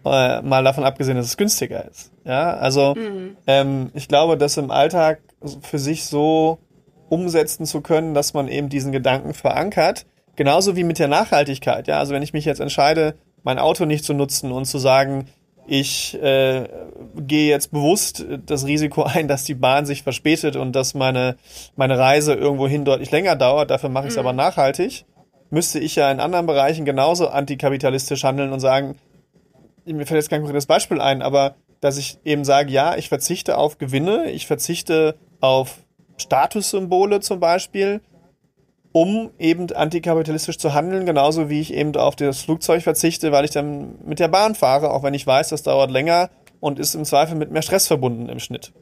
Äh, 0.04 0.42
mal 0.42 0.64
davon 0.64 0.84
abgesehen, 0.84 1.18
dass 1.18 1.28
es 1.28 1.38
günstiger 1.38 1.86
ist. 1.86 2.12
Ja, 2.26 2.56
also 2.56 2.96
mhm. 2.96 3.38
ähm, 3.46 3.92
ich 3.94 4.08
glaube, 4.08 4.38
das 4.38 4.58
im 4.58 4.72
Alltag 4.72 5.22
für 5.62 5.78
sich 5.78 6.06
so 6.06 6.58
umsetzen 7.10 7.66
zu 7.66 7.82
können, 7.82 8.14
dass 8.14 8.34
man 8.34 8.48
eben 8.48 8.70
diesen 8.70 8.92
Gedanken 8.92 9.34
verankert. 9.34 10.06
Genauso 10.38 10.76
wie 10.76 10.84
mit 10.84 10.98
der 10.98 11.10
Nachhaltigkeit. 11.10 11.88
Ja, 11.88 12.00
also 12.00 12.14
wenn 12.14 12.24
ich 12.24 12.34
mich 12.34 12.46
jetzt 12.46 12.62
entscheide, 12.62 13.16
mein 13.44 13.60
Auto 13.60 13.86
nicht 13.86 14.06
zu 14.06 14.14
nutzen 14.14 14.52
und 14.52 14.66
zu 14.66 14.78
sagen, 14.78 15.28
ich 15.74 16.22
äh, 16.22 16.68
gehe 17.16 17.50
jetzt 17.50 17.72
bewusst 17.72 18.26
das 18.46 18.66
Risiko 18.66 19.04
ein, 19.06 19.30
dass 19.30 19.46
die 19.46 19.54
Bahn 19.54 19.86
sich 19.86 20.04
verspätet 20.04 20.58
und 20.58 20.76
dass 20.76 20.94
meine, 20.96 21.38
meine 21.78 21.98
Reise 21.98 22.34
irgendwohin 22.34 22.84
deutlich 22.84 23.10
länger 23.10 23.38
dauert. 23.38 23.72
Dafür 23.72 23.88
mache 23.88 24.08
ich 24.08 24.10
es 24.10 24.16
mhm. 24.18 24.28
aber 24.28 24.34
nachhaltig. 24.34 25.06
Müsste 25.50 25.80
ich 25.80 25.96
ja 25.96 26.12
in 26.12 26.20
anderen 26.20 26.46
Bereichen 26.46 26.84
genauso 26.84 27.30
antikapitalistisch 27.30 28.26
handeln 28.26 28.52
und 28.52 28.60
sagen, 28.60 28.98
mir 29.86 30.06
fällt 30.06 30.22
jetzt 30.22 30.30
kein 30.30 30.42
konkretes 30.42 30.66
Beispiel 30.66 31.00
ein, 31.00 31.22
aber 31.22 31.56
dass 31.80 31.98
ich 31.98 32.20
eben 32.26 32.44
sage, 32.44 32.70
ja, 32.70 32.98
ich 32.98 33.08
verzichte 33.08 33.58
auf 33.58 33.78
Gewinne, 33.78 34.30
ich 34.30 34.48
verzichte 34.48 35.16
auf 35.40 35.78
Statussymbole 36.18 37.22
zum 37.22 37.40
Beispiel, 37.40 38.02
um 38.92 39.32
eben 39.40 39.72
antikapitalistisch 39.72 40.58
zu 40.58 40.74
handeln, 40.74 41.06
genauso 41.06 41.50
wie 41.50 41.62
ich 41.62 41.74
eben 41.74 41.96
auf 41.96 42.16
das 42.16 42.42
Flugzeug 42.42 42.84
verzichte, 42.84 43.32
weil 43.32 43.46
ich 43.46 43.52
dann 43.52 43.96
mit 44.06 44.20
der 44.20 44.28
Bahn 44.28 44.56
fahre, 44.56 44.92
auch 44.92 45.04
wenn 45.04 45.14
ich 45.14 45.26
weiß, 45.26 45.50
das 45.50 45.64
dauert 45.64 45.92
länger 45.92 46.30
und 46.60 46.80
ist 46.80 46.96
im 46.96 47.06
Zweifel 47.06 47.36
mit 47.36 47.52
mehr 47.52 47.62
Stress 47.62 47.88
verbunden 47.88 48.28
im 48.30 48.40
Schnitt. 48.40 48.74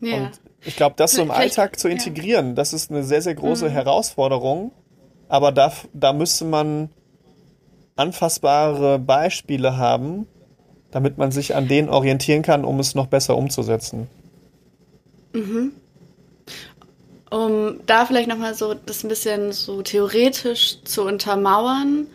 Ja. 0.00 0.16
Und 0.16 0.30
ich 0.64 0.76
glaube, 0.76 0.94
das 0.96 1.12
so 1.12 1.22
im 1.22 1.30
Alltag 1.30 1.78
zu 1.78 1.88
integrieren, 1.88 2.48
ja. 2.48 2.54
das 2.54 2.72
ist 2.72 2.90
eine 2.90 3.04
sehr, 3.04 3.22
sehr 3.22 3.34
große 3.34 3.66
mhm. 3.68 3.72
Herausforderung. 3.72 4.72
Aber 5.28 5.52
da, 5.52 5.72
da 5.92 6.12
müsste 6.12 6.44
man 6.44 6.90
anfassbare 7.96 8.98
Beispiele 8.98 9.76
haben, 9.76 10.26
damit 10.90 11.18
man 11.18 11.32
sich 11.32 11.54
an 11.54 11.68
denen 11.68 11.88
orientieren 11.88 12.42
kann, 12.42 12.64
um 12.64 12.78
es 12.78 12.94
noch 12.94 13.06
besser 13.06 13.36
umzusetzen. 13.36 14.08
Mhm. 15.32 15.72
Um 17.34 17.80
da 17.86 18.06
vielleicht 18.06 18.28
nochmal 18.28 18.54
so 18.54 18.74
das 18.74 19.02
ein 19.02 19.08
bisschen 19.08 19.50
so 19.50 19.82
theoretisch 19.82 20.84
zu 20.84 21.02
untermauern, 21.02 22.06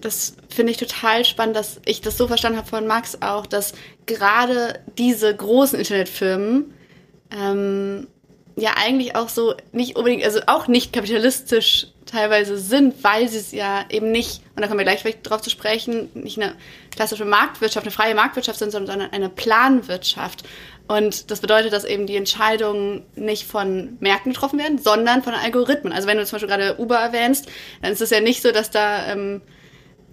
das 0.00 0.34
finde 0.48 0.72
ich 0.72 0.76
total 0.76 1.24
spannend, 1.24 1.54
dass 1.54 1.80
ich 1.84 2.00
das 2.00 2.18
so 2.18 2.26
verstanden 2.26 2.58
habe 2.58 2.68
von 2.68 2.84
Max 2.84 3.22
auch, 3.22 3.46
dass 3.46 3.74
gerade 4.06 4.80
diese 4.98 5.32
großen 5.32 5.78
Internetfirmen 5.78 6.74
ähm, 7.30 8.08
ja 8.56 8.72
eigentlich 8.76 9.14
auch 9.14 9.28
so 9.28 9.54
nicht 9.70 9.94
unbedingt, 9.94 10.24
also 10.24 10.40
auch 10.48 10.66
nicht 10.66 10.92
kapitalistisch 10.92 11.86
teilweise 12.04 12.58
sind, 12.58 13.04
weil 13.04 13.28
sie 13.28 13.38
es 13.38 13.52
ja 13.52 13.84
eben 13.88 14.10
nicht, 14.10 14.40
und 14.56 14.62
da 14.62 14.66
kommen 14.66 14.80
wir 14.80 14.84
gleich 14.84 14.98
vielleicht 14.98 15.30
drauf 15.30 15.42
zu 15.42 15.50
sprechen, 15.50 16.08
nicht 16.14 16.40
eine 16.40 16.56
klassische 16.90 17.24
Marktwirtschaft, 17.24 17.86
eine 17.86 17.92
freie 17.92 18.16
Marktwirtschaft 18.16 18.58
sind, 18.58 18.72
sondern 18.72 19.00
eine 19.00 19.28
Planwirtschaft. 19.28 20.42
Und 20.88 21.30
das 21.30 21.40
bedeutet, 21.40 21.72
dass 21.72 21.84
eben 21.84 22.06
die 22.06 22.16
Entscheidungen 22.16 23.04
nicht 23.16 23.46
von 23.46 23.96
Märkten 24.00 24.32
getroffen 24.32 24.58
werden, 24.58 24.78
sondern 24.78 25.22
von 25.22 25.34
Algorithmen. 25.34 25.92
Also 25.92 26.06
wenn 26.06 26.16
du 26.16 26.24
zum 26.24 26.36
Beispiel 26.36 26.48
gerade 26.48 26.78
Uber 26.78 26.96
erwähnst, 26.96 27.48
dann 27.82 27.92
ist 27.92 28.00
es 28.00 28.10
ja 28.10 28.20
nicht 28.20 28.42
so, 28.42 28.52
dass 28.52 28.70
da 28.70 29.10
ähm, 29.10 29.42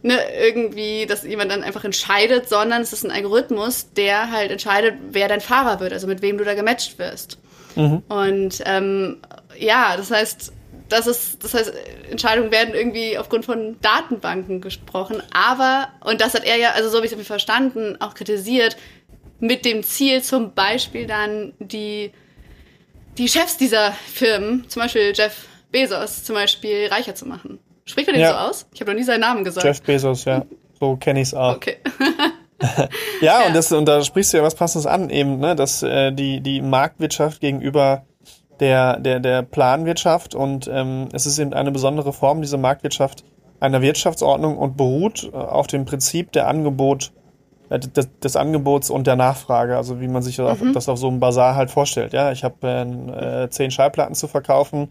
ne, 0.01 0.17
irgendwie, 0.39 1.05
dass 1.05 1.23
jemand 1.23 1.51
dann 1.51 1.63
einfach 1.63 1.83
entscheidet, 1.83 2.49
sondern 2.49 2.81
es 2.81 2.93
ist 2.93 3.03
ein 3.03 3.11
Algorithmus, 3.11 3.93
der 3.93 4.31
halt 4.31 4.51
entscheidet, 4.51 4.95
wer 5.11 5.27
dein 5.27 5.41
Fahrer 5.41 5.79
wird, 5.79 5.93
also 5.93 6.07
mit 6.07 6.21
wem 6.21 6.37
du 6.37 6.43
da 6.43 6.55
gematcht 6.55 6.97
wirst. 6.97 7.37
Mhm. 7.75 8.03
Und 8.07 8.61
ähm, 8.65 9.17
ja, 9.57 9.95
das 9.97 10.11
heißt, 10.11 10.53
das 10.89 11.07
ist, 11.07 11.43
das 11.43 11.53
heißt, 11.53 11.73
Entscheidungen 12.11 12.51
werden 12.51 12.75
irgendwie 12.75 13.17
aufgrund 13.17 13.45
von 13.45 13.77
Datenbanken 13.81 14.61
gesprochen. 14.61 15.23
Aber, 15.33 15.89
und 16.01 16.21
das 16.21 16.33
hat 16.33 16.45
er 16.45 16.57
ja, 16.57 16.71
also 16.71 16.89
so 16.89 17.01
wie 17.01 17.07
ich 17.07 17.13
es 17.13 17.27
verstanden, 17.27 17.97
auch 17.99 18.13
kritisiert, 18.13 18.77
mit 19.43 19.65
dem 19.65 19.83
Ziel 19.83 20.21
zum 20.21 20.53
Beispiel 20.53 21.05
dann 21.05 21.51
die, 21.59 22.11
die 23.17 23.27
Chefs 23.27 23.57
dieser 23.57 23.91
Firmen, 23.91 24.63
zum 24.69 24.81
Beispiel 24.81 25.11
Jeff 25.13 25.47
Bezos, 25.69 26.23
zum 26.23 26.35
Beispiel 26.35 26.87
reicher 26.87 27.13
zu 27.13 27.27
machen. 27.27 27.59
Spricht 27.83 28.07
man 28.07 28.15
den 28.15 28.21
ja. 28.21 28.29
so 28.29 28.35
aus? 28.35 28.67
Ich 28.73 28.79
habe 28.79 28.91
noch 28.91 28.97
nie 28.97 29.03
seinen 29.03 29.19
Namen 29.19 29.43
gesagt. 29.43 29.65
Jeff 29.65 29.81
Bezos, 29.81 30.23
ja. 30.23 30.45
So 30.79 30.95
kenne 30.95 31.19
ich 31.19 31.27
es 31.27 31.33
auch. 31.33 31.57
Okay. 31.57 31.75
ja, 32.61 32.89
ja, 33.41 33.47
Und, 33.47 33.53
das, 33.53 33.69
und 33.73 33.85
da 33.85 34.01
sprichst 34.01 34.31
du 34.31 34.37
ja 34.37 34.43
was 34.43 34.55
Passendes 34.55 34.85
an, 34.85 35.09
eben, 35.09 35.39
ne, 35.39 35.57
dass 35.57 35.83
äh, 35.83 36.13
die, 36.13 36.39
die 36.39 36.61
Marktwirtschaft 36.61 37.41
gegenüber 37.41 38.05
der, 38.61 38.97
der, 39.01 39.19
der 39.19 39.41
Planwirtschaft 39.41 40.35
und 40.35 40.69
ähm, 40.71 41.09
es 41.11 41.25
ist 41.25 41.37
eben 41.37 41.53
eine 41.53 41.71
besondere 41.71 42.13
Form, 42.13 42.41
diese 42.41 42.57
Marktwirtschaft, 42.57 43.25
einer 43.59 43.81
Wirtschaftsordnung 43.81 44.57
und 44.57 44.77
beruht 44.77 45.29
äh, 45.33 45.35
auf 45.35 45.67
dem 45.67 45.83
Prinzip 45.83 46.31
der 46.31 46.47
Angebot, 46.47 47.11
des, 47.79 48.19
des, 48.19 48.35
Angebots 48.35 48.89
und 48.89 49.07
der 49.07 49.15
Nachfrage, 49.15 49.77
also 49.77 50.01
wie 50.01 50.07
man 50.07 50.21
sich 50.21 50.37
mhm. 50.37 50.45
auf, 50.45 50.59
das 50.73 50.89
auf 50.89 50.97
so 50.97 51.07
einem 51.07 51.19
Bazar 51.19 51.55
halt 51.55 51.71
vorstellt. 51.71 52.13
Ja, 52.13 52.31
ich 52.31 52.43
habe 52.43 52.67
äh, 52.67 53.49
zehn 53.49 53.71
Schallplatten 53.71 54.15
zu 54.15 54.27
verkaufen 54.27 54.89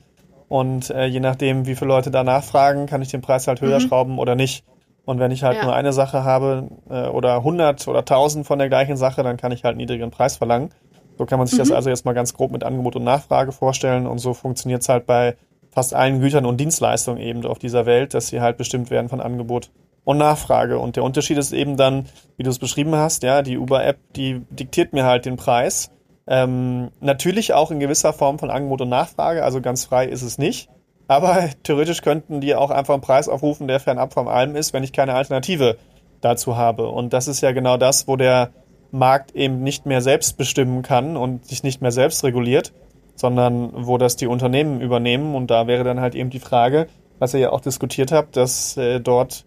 und 0.48 0.90
äh, 0.90 1.06
je 1.06 1.20
nachdem, 1.20 1.66
wie 1.66 1.74
viele 1.74 1.88
Leute 1.88 2.10
da 2.10 2.24
nachfragen, 2.24 2.86
kann 2.86 3.00
ich 3.02 3.08
den 3.08 3.22
Preis 3.22 3.48
halt 3.48 3.60
höher 3.60 3.78
mhm. 3.78 3.88
schrauben 3.88 4.18
oder 4.18 4.34
nicht. 4.34 4.64
Und 5.04 5.18
wenn 5.18 5.30
ich 5.30 5.42
halt 5.42 5.56
ja. 5.56 5.64
nur 5.64 5.74
eine 5.74 5.92
Sache 5.92 6.24
habe 6.24 6.68
äh, 6.88 7.08
oder 7.08 7.36
100 7.36 7.88
oder 7.88 8.00
1000 8.00 8.46
von 8.46 8.58
der 8.58 8.68
gleichen 8.68 8.96
Sache, 8.96 9.22
dann 9.22 9.36
kann 9.36 9.50
ich 9.50 9.64
halt 9.64 9.72
einen 9.72 9.78
niedrigeren 9.78 10.10
Preis 10.10 10.36
verlangen. 10.36 10.70
So 11.18 11.26
kann 11.26 11.38
man 11.38 11.46
sich 11.46 11.58
mhm. 11.58 11.62
das 11.62 11.72
also 11.72 11.90
jetzt 11.90 12.04
mal 12.04 12.12
ganz 12.12 12.34
grob 12.34 12.52
mit 12.52 12.64
Angebot 12.64 12.96
und 12.96 13.04
Nachfrage 13.04 13.52
vorstellen. 13.52 14.06
Und 14.06 14.18
so 14.18 14.34
funktioniert 14.34 14.82
es 14.82 14.88
halt 14.88 15.06
bei 15.06 15.36
fast 15.70 15.94
allen 15.94 16.20
Gütern 16.20 16.46
und 16.46 16.58
Dienstleistungen 16.58 17.20
eben 17.20 17.44
auf 17.46 17.58
dieser 17.58 17.86
Welt, 17.86 18.14
dass 18.14 18.28
sie 18.28 18.40
halt 18.40 18.58
bestimmt 18.58 18.90
werden 18.90 19.08
von 19.08 19.20
Angebot 19.20 19.70
und 20.04 20.18
Nachfrage. 20.18 20.78
Und 20.78 20.96
der 20.96 21.04
Unterschied 21.04 21.38
ist 21.38 21.52
eben 21.52 21.76
dann, 21.76 22.06
wie 22.36 22.42
du 22.42 22.50
es 22.50 22.58
beschrieben 22.58 22.94
hast, 22.94 23.22
ja, 23.22 23.42
die 23.42 23.58
Uber-App, 23.58 23.98
die 24.16 24.40
diktiert 24.50 24.92
mir 24.92 25.04
halt 25.04 25.26
den 25.26 25.36
Preis 25.36 25.90
ähm, 26.26 26.90
natürlich 27.00 27.52
auch 27.52 27.70
in 27.70 27.80
gewisser 27.80 28.12
Form 28.12 28.38
von 28.38 28.50
Angebot 28.50 28.80
und 28.82 28.88
Nachfrage, 28.88 29.44
also 29.44 29.60
ganz 29.60 29.84
frei 29.84 30.06
ist 30.06 30.22
es 30.22 30.38
nicht. 30.38 30.68
Aber 31.08 31.50
theoretisch 31.62 32.02
könnten 32.02 32.40
die 32.40 32.54
auch 32.54 32.70
einfach 32.70 32.94
einen 32.94 33.02
Preis 33.02 33.28
aufrufen, 33.28 33.68
der 33.68 33.80
fernab 33.80 34.12
von 34.14 34.28
allem 34.28 34.56
ist, 34.56 34.72
wenn 34.72 34.84
ich 34.84 34.92
keine 34.92 35.14
Alternative 35.14 35.76
dazu 36.20 36.56
habe. 36.56 36.88
Und 36.88 37.12
das 37.12 37.26
ist 37.26 37.40
ja 37.40 37.52
genau 37.52 37.76
das, 37.76 38.06
wo 38.06 38.16
der 38.16 38.50
Markt 38.92 39.34
eben 39.34 39.62
nicht 39.62 39.86
mehr 39.86 40.00
selbst 40.00 40.36
bestimmen 40.36 40.82
kann 40.82 41.16
und 41.16 41.46
sich 41.46 41.62
nicht 41.62 41.82
mehr 41.82 41.92
selbst 41.92 42.22
reguliert, 42.24 42.72
sondern 43.16 43.70
wo 43.86 43.98
das 43.98 44.16
die 44.16 44.26
Unternehmen 44.26 44.80
übernehmen. 44.80 45.34
Und 45.34 45.50
da 45.50 45.66
wäre 45.66 45.82
dann 45.82 46.00
halt 46.00 46.14
eben 46.14 46.30
die 46.30 46.40
Frage, 46.40 46.86
was 47.18 47.34
ihr 47.34 47.40
ja 47.40 47.50
auch 47.50 47.60
diskutiert 47.60 48.12
habt, 48.12 48.36
dass 48.36 48.76
äh, 48.76 49.00
dort 49.00 49.44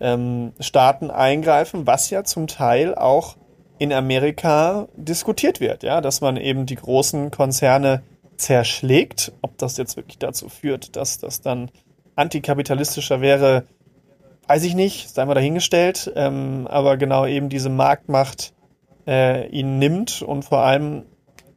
ähm, 0.00 0.52
Staaten 0.60 1.10
eingreifen, 1.10 1.86
was 1.86 2.10
ja 2.10 2.24
zum 2.24 2.46
Teil 2.46 2.94
auch 2.94 3.36
in 3.78 3.92
Amerika 3.92 4.88
diskutiert 4.94 5.60
wird, 5.60 5.82
ja, 5.82 6.00
dass 6.00 6.20
man 6.20 6.36
eben 6.36 6.66
die 6.66 6.76
großen 6.76 7.30
Konzerne 7.30 8.02
zerschlägt. 8.36 9.32
Ob 9.42 9.56
das 9.58 9.76
jetzt 9.76 9.96
wirklich 9.96 10.18
dazu 10.18 10.48
führt, 10.48 10.96
dass 10.96 11.18
das 11.18 11.40
dann 11.40 11.70
antikapitalistischer 12.14 13.20
wäre, 13.20 13.64
weiß 14.48 14.64
ich 14.64 14.74
nicht, 14.74 15.08
sei 15.08 15.24
mal 15.24 15.34
dahingestellt. 15.34 16.12
Ähm, 16.14 16.66
aber 16.68 16.96
genau 16.96 17.26
eben 17.26 17.48
diese 17.48 17.70
Marktmacht 17.70 18.52
äh, 19.06 19.48
ihn 19.48 19.78
nimmt 19.78 20.22
und 20.22 20.44
vor 20.44 20.58
allem, 20.58 21.04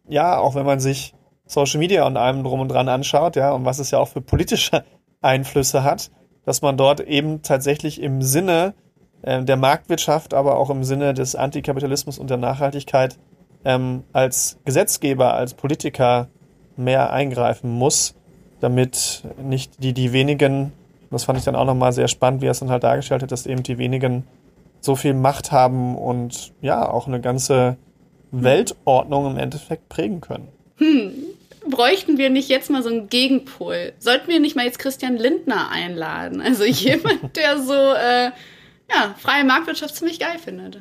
ja, 0.07 0.37
auch 0.37 0.55
wenn 0.55 0.65
man 0.65 0.79
sich 0.79 1.13
Social 1.45 1.79
Media 1.79 2.05
und 2.05 2.17
allem 2.17 2.43
drum 2.43 2.59
und 2.59 2.69
dran 2.69 2.87
anschaut, 2.87 3.35
ja, 3.35 3.51
und 3.51 3.65
was 3.65 3.79
es 3.79 3.91
ja 3.91 3.99
auch 3.99 4.07
für 4.07 4.21
politische 4.21 4.83
Einflüsse 5.21 5.83
hat, 5.83 6.11
dass 6.45 6.61
man 6.61 6.77
dort 6.77 6.99
eben 6.99 7.41
tatsächlich 7.41 8.01
im 8.01 8.21
Sinne 8.21 8.73
äh, 9.21 9.43
der 9.43 9.57
Marktwirtschaft, 9.57 10.33
aber 10.33 10.57
auch 10.57 10.69
im 10.69 10.83
Sinne 10.83 11.13
des 11.13 11.35
Antikapitalismus 11.35 12.19
und 12.19 12.29
der 12.29 12.37
Nachhaltigkeit 12.37 13.17
ähm, 13.65 14.03
als 14.13 14.57
Gesetzgeber, 14.65 15.33
als 15.33 15.53
Politiker 15.53 16.27
mehr 16.75 17.13
eingreifen 17.13 17.71
muss, 17.71 18.15
damit 18.59 19.23
nicht 19.41 19.83
die, 19.83 19.93
die 19.93 20.13
wenigen, 20.13 20.73
das 21.11 21.25
fand 21.25 21.37
ich 21.37 21.45
dann 21.45 21.55
auch 21.55 21.65
nochmal 21.65 21.93
sehr 21.93 22.07
spannend, 22.07 22.41
wie 22.41 22.47
er 22.47 22.51
es 22.51 22.59
dann 22.59 22.69
halt 22.69 22.83
dargestellt 22.83 23.23
hat, 23.23 23.31
dass 23.31 23.45
eben 23.45 23.63
die 23.63 23.77
wenigen 23.77 24.25
so 24.81 24.95
viel 24.95 25.13
Macht 25.13 25.51
haben 25.51 25.95
und 25.97 26.51
ja, 26.61 26.89
auch 26.89 27.07
eine 27.07 27.21
ganze 27.21 27.77
Weltordnung 28.31 29.27
im 29.31 29.37
Endeffekt 29.37 29.87
prägen 29.89 30.19
können. 30.19 30.47
Hm. 30.77 31.11
Bräuchten 31.69 32.17
wir 32.17 32.29
nicht 32.29 32.49
jetzt 32.49 32.69
mal 32.69 32.83
so 32.83 32.89
einen 32.89 33.09
Gegenpol? 33.09 33.93
Sollten 33.99 34.27
wir 34.27 34.39
nicht 34.39 34.55
mal 34.55 34.65
jetzt 34.65 34.79
Christian 34.79 35.17
Lindner 35.17 35.69
einladen? 35.69 36.41
Also 36.41 36.63
jemand, 36.65 37.35
der 37.35 37.59
so 37.59 37.73
äh, 37.73 38.31
ja, 38.89 39.15
freie 39.17 39.43
Marktwirtschaft 39.43 39.95
ziemlich 39.95 40.19
geil 40.19 40.39
findet. 40.43 40.79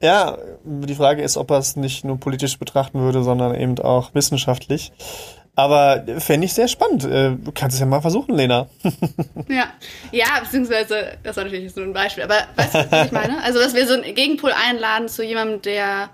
Ja, 0.00 0.36
die 0.64 0.94
Frage 0.94 1.22
ist, 1.22 1.36
ob 1.36 1.50
er 1.50 1.58
es 1.58 1.76
nicht 1.76 2.04
nur 2.04 2.18
politisch 2.18 2.58
betrachten 2.58 3.00
würde, 3.00 3.22
sondern 3.22 3.54
eben 3.54 3.78
auch 3.78 4.14
wissenschaftlich. 4.14 4.92
Aber 5.56 6.04
fände 6.18 6.46
ich 6.46 6.52
sehr 6.52 6.66
spannend. 6.66 7.04
Äh, 7.04 7.36
du 7.36 7.52
kannst 7.54 7.74
es 7.74 7.80
ja 7.80 7.86
mal 7.86 8.00
versuchen, 8.00 8.34
Lena. 8.34 8.66
ja. 9.48 9.66
Ja, 10.10 10.40
beziehungsweise, 10.42 11.16
das 11.22 11.36
war 11.36 11.44
natürlich 11.44 11.74
nur 11.76 11.86
ein 11.86 11.92
Beispiel. 11.92 12.24
Aber 12.24 12.34
weißt 12.56 12.74
du, 12.74 12.86
was 12.90 13.06
ich 13.06 13.12
meine? 13.12 13.42
Also, 13.42 13.60
dass 13.60 13.74
wir 13.74 13.86
so 13.86 13.94
einen 13.94 14.14
Gegenpol 14.14 14.52
einladen 14.52 15.08
zu 15.08 15.24
jemandem, 15.24 15.62
der 15.62 16.10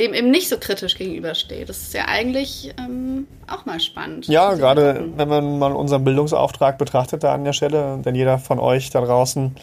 dem 0.00 0.14
eben 0.14 0.30
nicht 0.30 0.48
so 0.48 0.56
kritisch 0.58 0.96
gegenübersteht. 0.96 1.68
Das 1.68 1.78
ist 1.78 1.94
ja 1.94 2.06
eigentlich 2.06 2.74
ähm, 2.78 3.28
auch 3.46 3.66
mal 3.66 3.78
spannend. 3.78 4.26
Ja, 4.28 4.54
gerade 4.54 5.10
wenn 5.16 5.28
man 5.28 5.58
mal 5.58 5.72
unseren 5.72 6.04
Bildungsauftrag 6.04 6.78
betrachtet 6.78 7.22
da 7.22 7.34
an 7.34 7.44
der 7.44 7.52
Stelle, 7.52 7.98
denn 8.02 8.14
jeder 8.14 8.38
von 8.38 8.58
euch 8.58 8.90
da 8.90 9.02
draußen 9.02 9.54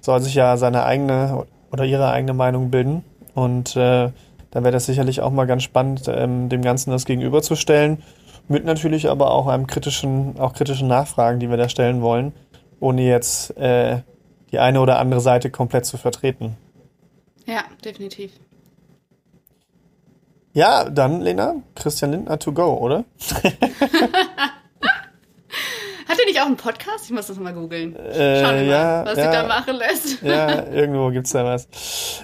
soll 0.00 0.20
sich 0.22 0.34
ja 0.34 0.56
seine 0.56 0.84
eigene 0.84 1.46
oder 1.72 1.84
ihre 1.84 2.10
eigene 2.10 2.32
Meinung 2.32 2.70
bilden. 2.70 3.04
Und 3.34 3.74
äh, 3.76 4.10
da 4.52 4.62
wäre 4.62 4.70
das 4.70 4.86
sicherlich 4.86 5.20
auch 5.20 5.32
mal 5.32 5.46
ganz 5.46 5.64
spannend, 5.64 6.04
ähm, 6.06 6.48
dem 6.48 6.62
Ganzen 6.62 6.90
das 6.90 7.04
gegenüberzustellen. 7.04 8.02
Mit 8.46 8.64
natürlich 8.64 9.10
aber 9.10 9.32
auch 9.32 9.48
einem 9.48 9.66
kritischen, 9.66 10.38
auch 10.38 10.54
kritischen 10.54 10.86
Nachfragen, 10.86 11.40
die 11.40 11.50
wir 11.50 11.56
da 11.56 11.68
stellen 11.68 12.02
wollen, 12.02 12.32
ohne 12.78 13.02
jetzt 13.02 13.56
äh, 13.56 14.02
die 14.52 14.60
eine 14.60 14.80
oder 14.80 14.98
andere 15.00 15.20
Seite 15.20 15.50
komplett 15.50 15.86
zu 15.86 15.96
vertreten. 15.96 16.56
Ja, 17.46 17.64
definitiv. 17.84 18.32
Ja, 20.54 20.90
dann, 20.90 21.22
Lena, 21.22 21.56
Christian 21.74 22.10
Lindner 22.12 22.38
to 22.38 22.52
go, 22.52 22.74
oder? 22.74 23.04
Hat 26.08 26.18
er 26.18 26.26
nicht 26.26 26.40
auch 26.40 26.46
einen 26.46 26.58
Podcast? 26.58 27.06
Ich 27.06 27.10
muss 27.10 27.28
das 27.28 27.38
mal 27.38 27.54
googeln. 27.54 27.96
Äh, 27.96 28.42
Schauen 28.42 28.56
wir 28.56 28.64
ja, 28.64 28.82
mal, 28.84 29.06
was 29.06 29.16
ja, 29.16 29.24
sie 29.24 29.30
da 29.38 29.46
machen 29.46 29.76
lässt. 29.76 30.22
Ja, 30.22 30.66
irgendwo 30.66 31.08
gibt's 31.08 31.32
da 31.32 31.42
was. 31.42 31.68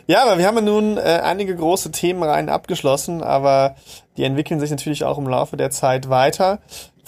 Ja, 0.07 0.25
aber 0.25 0.37
wir 0.37 0.47
haben 0.47 0.57
ja 0.57 0.61
nun 0.61 0.99
äh, 0.99 1.01
einige 1.01 1.57
große 1.57 1.91
Themenreihen 1.91 2.51
abgeschlossen, 2.51 3.23
aber 3.23 3.77
die 4.19 4.25
entwickeln 4.25 4.61
sich 4.61 4.71
natürlich 4.71 5.05
auch 5.05 5.17
im 5.17 5.27
Laufe 5.27 5.57
der 5.57 5.71
Zeit 5.71 6.11
weiter. 6.11 6.59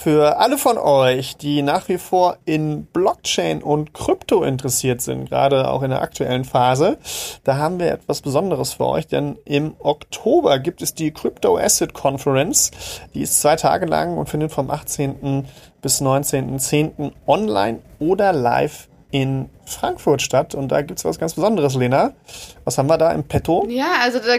Für 0.02 0.38
alle 0.38 0.56
von 0.56 0.78
euch, 0.78 1.36
die 1.36 1.60
nach 1.60 1.90
wie 1.90 1.98
vor 1.98 2.38
in 2.46 2.86
Blockchain 2.86 3.62
und 3.62 3.92
Krypto 3.92 4.42
interessiert 4.42 5.02
sind, 5.02 5.28
gerade 5.28 5.70
auch 5.70 5.82
in 5.82 5.90
der 5.90 6.00
aktuellen 6.00 6.46
Phase, 6.46 6.96
da 7.44 7.58
haben 7.58 7.78
wir 7.78 7.92
etwas 7.92 8.22
Besonderes 8.22 8.72
für 8.72 8.86
euch, 8.86 9.08
denn 9.08 9.36
im 9.44 9.74
Oktober 9.78 10.58
gibt 10.58 10.80
es 10.80 10.94
die 10.94 11.10
Crypto 11.10 11.58
Asset 11.58 11.92
Conference. 11.92 12.70
Die 13.12 13.20
ist 13.20 13.42
zwei 13.42 13.56
Tage 13.56 13.84
lang 13.84 14.16
und 14.16 14.30
findet 14.30 14.52
vom 14.52 14.70
18. 14.70 15.46
bis 15.82 16.00
19.10. 16.00 17.12
online 17.26 17.80
oder 17.98 18.32
live 18.32 18.88
in 19.10 19.50
Frankfurt 19.66 20.22
statt. 20.22 20.54
Und 20.54 20.72
da 20.72 20.80
gibt 20.80 20.98
es 20.98 21.04
was 21.04 21.18
ganz 21.18 21.34
Besonderes, 21.34 21.74
Lena. 21.74 22.14
Was 22.64 22.78
haben 22.78 22.88
wir 22.88 22.96
da 22.96 23.12
im 23.12 23.24
Petto? 23.24 23.66
Ja, 23.68 23.98
also 24.02 24.18
da 24.18 24.38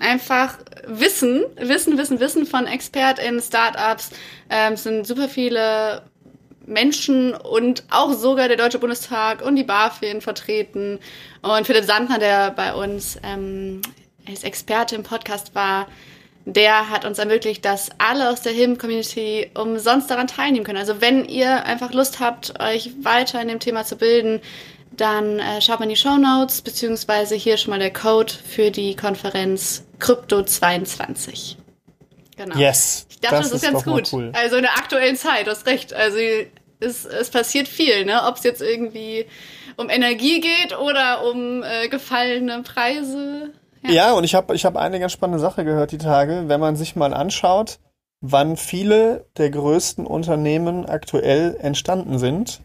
einfach 0.00 0.58
Wissen, 0.86 1.44
Wissen, 1.56 1.98
Wissen, 1.98 2.20
Wissen 2.20 2.46
von 2.46 2.66
ExpertInnen, 2.66 3.40
Startups. 3.40 4.10
Ähm, 4.50 4.74
es 4.74 4.82
sind 4.82 5.06
super 5.06 5.28
viele 5.28 6.02
Menschen 6.66 7.34
und 7.34 7.84
auch 7.90 8.12
sogar 8.12 8.48
der 8.48 8.56
Deutsche 8.56 8.78
Bundestag 8.78 9.42
und 9.42 9.56
die 9.56 9.64
BaFin 9.64 10.20
vertreten. 10.20 10.98
Und 11.42 11.66
Philipp 11.66 11.84
Sandner, 11.84 12.18
der 12.18 12.50
bei 12.50 12.74
uns 12.74 13.18
ähm, 13.22 13.80
als 14.28 14.44
Experte 14.44 14.94
im 14.94 15.02
Podcast 15.02 15.54
war, 15.54 15.86
der 16.54 16.88
hat 16.88 17.04
uns 17.04 17.18
ermöglicht, 17.18 17.64
dass 17.64 17.90
alle 17.98 18.30
aus 18.30 18.40
der 18.40 18.52
HIM-Community 18.52 19.50
umsonst 19.54 20.10
daran 20.10 20.28
teilnehmen 20.28 20.64
können. 20.64 20.78
Also 20.78 21.00
wenn 21.02 21.26
ihr 21.26 21.64
einfach 21.64 21.92
Lust 21.92 22.20
habt, 22.20 22.58
euch 22.58 22.90
weiter 23.02 23.40
in 23.42 23.48
dem 23.48 23.60
Thema 23.60 23.84
zu 23.84 23.96
bilden, 23.96 24.40
dann 24.92 25.38
äh, 25.38 25.60
schaut 25.60 25.78
mal 25.78 25.84
in 25.84 25.90
die 25.90 25.96
Show 25.96 26.16
Notes, 26.16 26.62
beziehungsweise 26.62 27.34
hier 27.34 27.58
schon 27.58 27.70
mal 27.70 27.78
der 27.78 27.92
Code 27.92 28.32
für 28.32 28.70
die 28.70 28.96
Konferenz 28.96 29.84
Krypto22. 30.00 31.56
Genau. 32.36 32.56
Yes. 32.56 33.06
Ich 33.10 33.20
dachte, 33.20 33.36
das, 33.36 33.50
das 33.50 33.62
ist 33.62 33.70
ganz 33.70 33.84
gut. 33.84 34.10
Cool. 34.12 34.32
Also 34.34 34.56
in 34.56 34.62
der 34.62 34.78
aktuellen 34.78 35.16
Zeit, 35.16 35.46
du 35.46 35.50
hast 35.50 35.66
recht. 35.66 35.92
Also 35.92 36.18
es, 36.80 37.04
es 37.04 37.28
passiert 37.30 37.68
viel, 37.68 38.06
ne? 38.06 38.22
Ob 38.24 38.36
es 38.36 38.44
jetzt 38.44 38.62
irgendwie 38.62 39.26
um 39.76 39.90
Energie 39.90 40.40
geht 40.40 40.78
oder 40.78 41.24
um 41.28 41.62
äh, 41.62 41.88
gefallene 41.88 42.62
Preise. 42.62 43.52
Ja, 43.88 44.12
und 44.12 44.24
ich 44.24 44.34
habe 44.34 44.54
ich 44.54 44.66
hab 44.66 44.76
eine 44.76 45.00
ganz 45.00 45.12
spannende 45.12 45.38
Sache 45.38 45.64
gehört 45.64 45.92
die 45.92 45.98
Tage. 45.98 46.44
Wenn 46.46 46.60
man 46.60 46.76
sich 46.76 46.94
mal 46.94 47.14
anschaut, 47.14 47.78
wann 48.20 48.56
viele 48.56 49.24
der 49.38 49.50
größten 49.50 50.06
Unternehmen 50.06 50.84
aktuell 50.86 51.56
entstanden 51.60 52.18
sind, 52.18 52.60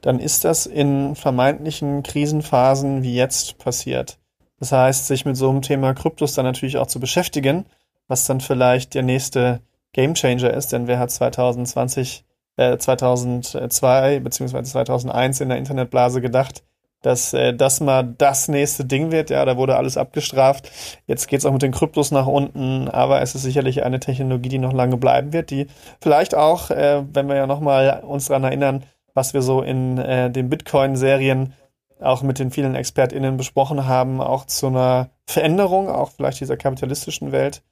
dann 0.00 0.18
ist 0.18 0.44
das 0.44 0.66
in 0.66 1.14
vermeintlichen 1.14 2.02
Krisenphasen 2.02 3.04
wie 3.04 3.14
jetzt 3.14 3.58
passiert. 3.58 4.18
Das 4.58 4.72
heißt, 4.72 5.06
sich 5.06 5.24
mit 5.24 5.36
so 5.36 5.48
einem 5.48 5.62
Thema 5.62 5.94
Kryptos 5.94 6.34
dann 6.34 6.44
natürlich 6.44 6.76
auch 6.78 6.88
zu 6.88 6.98
beschäftigen, 6.98 7.66
was 8.08 8.26
dann 8.26 8.40
vielleicht 8.40 8.94
der 8.94 9.02
nächste 9.02 9.60
Gamechanger 9.92 10.52
ist, 10.52 10.72
denn 10.72 10.88
wer 10.88 10.98
hat 10.98 11.10
2020, 11.10 12.24
äh, 12.56 12.76
2002 12.76 14.20
beziehungsweise 14.20 14.72
2001 14.72 15.40
in 15.40 15.48
der 15.50 15.58
Internetblase 15.58 16.20
gedacht, 16.20 16.64
dass 17.04 17.34
äh, 17.34 17.52
das 17.52 17.80
mal 17.80 18.02
das 18.02 18.48
nächste 18.48 18.84
Ding 18.84 19.12
wird. 19.12 19.28
Ja, 19.28 19.44
da 19.44 19.56
wurde 19.58 19.76
alles 19.76 19.96
abgestraft. 19.98 20.70
Jetzt 21.06 21.28
geht's 21.28 21.44
auch 21.44 21.52
mit 21.52 21.62
den 21.62 21.72
Kryptos 21.72 22.10
nach 22.10 22.26
unten, 22.26 22.88
aber 22.88 23.20
es 23.20 23.34
ist 23.34 23.42
sicherlich 23.42 23.84
eine 23.84 24.00
Technologie, 24.00 24.48
die 24.48 24.58
noch 24.58 24.72
lange 24.72 24.96
bleiben 24.96 25.32
wird, 25.32 25.50
die 25.50 25.66
vielleicht 26.00 26.34
auch, 26.34 26.70
äh, 26.70 27.02
wenn 27.12 27.28
wir 27.28 27.36
ja 27.36 27.46
nochmal 27.46 28.02
uns 28.06 28.26
dran 28.26 28.44
erinnern, 28.44 28.84
was 29.12 29.34
wir 29.34 29.42
so 29.42 29.60
in 29.60 29.98
äh, 29.98 30.30
den 30.30 30.48
Bitcoin-Serien 30.48 31.52
auch 32.00 32.22
mit 32.22 32.38
den 32.38 32.50
vielen 32.50 32.74
ExpertInnen 32.74 33.36
besprochen 33.36 33.86
haben, 33.86 34.20
auch 34.20 34.46
zu 34.46 34.68
einer 34.68 35.10
Veränderung, 35.26 35.88
auch 35.90 36.10
vielleicht 36.10 36.40
dieser 36.40 36.56
kapitalistischen 36.56 37.32
Welt 37.32 37.62